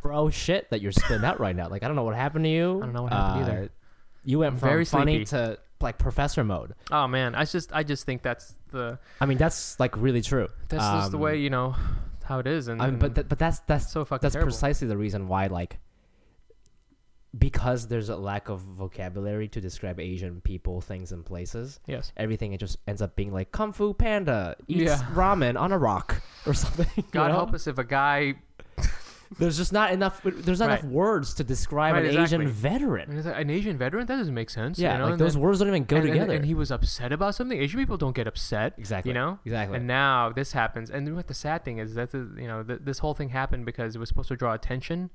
[0.00, 1.68] pro shit that you're spitting out right now.
[1.68, 2.78] Like, I don't know what happened to you.
[2.78, 3.70] I don't know what happened either.
[4.24, 5.24] You went from Very funny sleepy.
[5.26, 6.74] to like professor mode.
[6.92, 10.48] Oh man, I just I just think that's the I mean, that's like really true.
[10.68, 11.74] that's just the Um, way you know
[12.24, 14.52] how it is, and, I mean, but th- but that's that's so fucking that's terrible.
[14.52, 15.78] precisely the reason why like
[17.36, 21.80] because there's a lack of vocabulary to describe Asian people, things, and places.
[21.86, 22.12] yes.
[22.16, 24.98] Everything it just ends up being like Kung Fu Panda eats Yeah.
[25.14, 26.86] ramen on a rock or something.
[26.94, 27.34] you God know?
[27.34, 28.34] help us if a guy
[29.38, 30.20] There's just not enough.
[30.24, 30.80] There's not Right.
[30.80, 32.44] enough words to describe Right, an exactly.
[32.46, 33.10] Asian veteran.
[33.10, 34.78] And it's like, an Asian veteran that doesn't make sense.
[34.78, 35.04] Yeah, you know?
[35.04, 36.34] like and those then- words don't even go and, and- together.
[36.34, 37.58] And, he was upset about something.
[37.58, 38.74] Asian people don't get upset.
[38.78, 39.10] Exactly.
[39.10, 39.38] You know.
[39.44, 39.76] Exactly.
[39.78, 40.90] And now this happens.
[40.90, 43.64] And what the sad thing is that the, you know th- this whole thing happened
[43.66, 45.10] because it was supposed to draw attention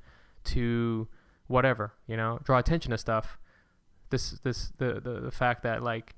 [0.45, 1.07] to
[1.47, 3.37] whatever you know draw attention to stuff.
[4.09, 6.15] This this the the, the fact that like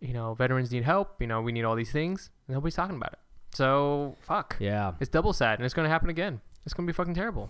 [0.00, 1.20] you know veterans need help.
[1.20, 2.30] You know we need all these things.
[2.46, 3.18] And nobody's talking about it.
[3.54, 4.56] So fuck.
[4.60, 4.92] yeah.
[5.00, 6.40] It's double sad, and it's gonna happen again.
[6.64, 7.48] It's gonna be fucking terrible.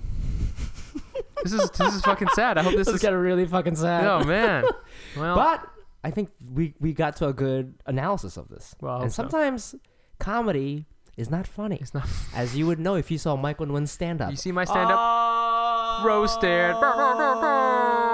[1.43, 2.59] this is this is fucking sad.
[2.59, 3.03] I hope this This is.
[3.03, 4.07] getting really fucking sad.
[4.07, 4.65] Oh man.
[5.17, 5.67] Well, But
[6.05, 8.77] I think we we got to a good analysis of this.
[8.81, 9.23] Well, and so.
[9.23, 9.75] sometimes
[10.19, 10.87] comedy
[11.17, 12.09] is not funny, it's not.
[12.35, 14.31] as you would know if you saw Michael Nguyen stand up.
[14.31, 16.75] You see my stand up roasted.
[16.77, 18.07] Oh.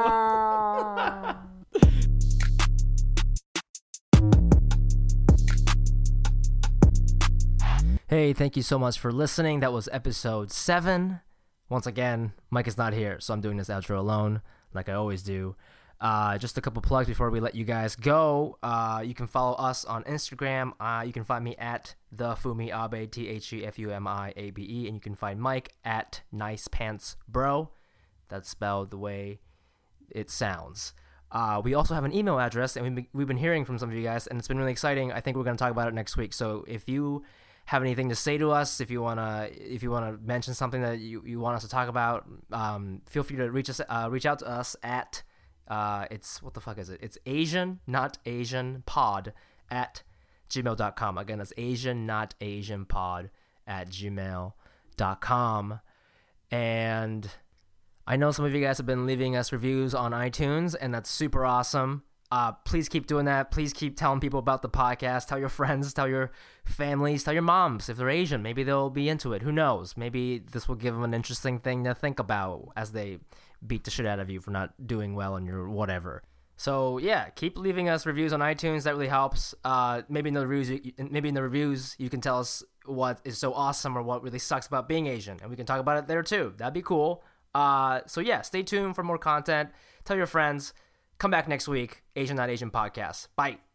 [8.08, 9.58] Hey, thank you so much for listening.
[9.58, 11.22] That was episode seven.
[11.68, 14.42] Once again, Mic is not here, so I'm doing this outro alone,
[14.72, 15.56] like I always do.
[16.00, 18.58] Uh, just a couple plugs before we let you guys go.
[18.62, 20.70] Uh, you can follow us on Instagram.
[20.78, 24.06] Uh, you can find me at the Fumi Abe, T H E F U M
[24.06, 27.72] I A B E, and you can find Mic at Nice Pants Bro.
[28.28, 29.40] That's spelled the way
[30.12, 30.92] it sounds.
[31.32, 33.96] Uh, we also have an email address, and we've we've been hearing from some of
[33.96, 35.10] you guys, and it's been really exciting.
[35.10, 36.32] I think we're going to talk about it next week.
[36.32, 37.24] So if you
[37.66, 40.98] have anything to say to us, if you wanna if you wanna mention something that
[40.98, 44.26] you, you want us to talk about, um, feel free to reach us uh, reach
[44.26, 45.22] out to us at
[45.68, 47.00] uh, it's what the fuck is it?
[47.02, 49.32] It's Asian not Asian pod
[49.70, 50.02] at
[50.48, 51.18] gmail.com.
[51.18, 53.30] Again, that's Asian not Asian pod
[53.66, 55.80] at gmail.com.
[56.52, 57.30] And
[58.06, 61.10] I know some of you guys have been leaving us reviews on iTunes, and that's
[61.10, 62.04] super awesome.
[62.30, 63.50] Uh, please keep doing that.
[63.50, 65.28] Please keep telling people about the podcast.
[65.28, 66.32] Tell your friends, tell your
[66.64, 68.42] families, tell your moms if they're Asian.
[68.42, 69.42] Maybe they'll be into it.
[69.42, 69.96] Who knows?
[69.96, 73.18] Maybe this will give them an interesting thing to think about as they
[73.66, 76.22] beat the shit out of you for not doing well in your whatever.
[76.56, 78.84] So yeah, keep leaving us reviews on iTunes.
[78.84, 79.54] That really helps.
[79.62, 83.20] Uh, maybe in the reviews, you- maybe in the reviews, you can tell us what
[83.24, 85.98] is so awesome or what really sucks about being Asian, and we can talk about
[85.98, 86.54] it there too.
[86.56, 87.22] That'd be cool.
[87.54, 89.70] Uh, so yeah, stay tuned for more content.
[90.04, 90.72] Tell your friends.
[91.18, 92.02] Come back next week.
[92.14, 93.28] Asian Not Asian podcast.
[93.36, 93.65] Bye.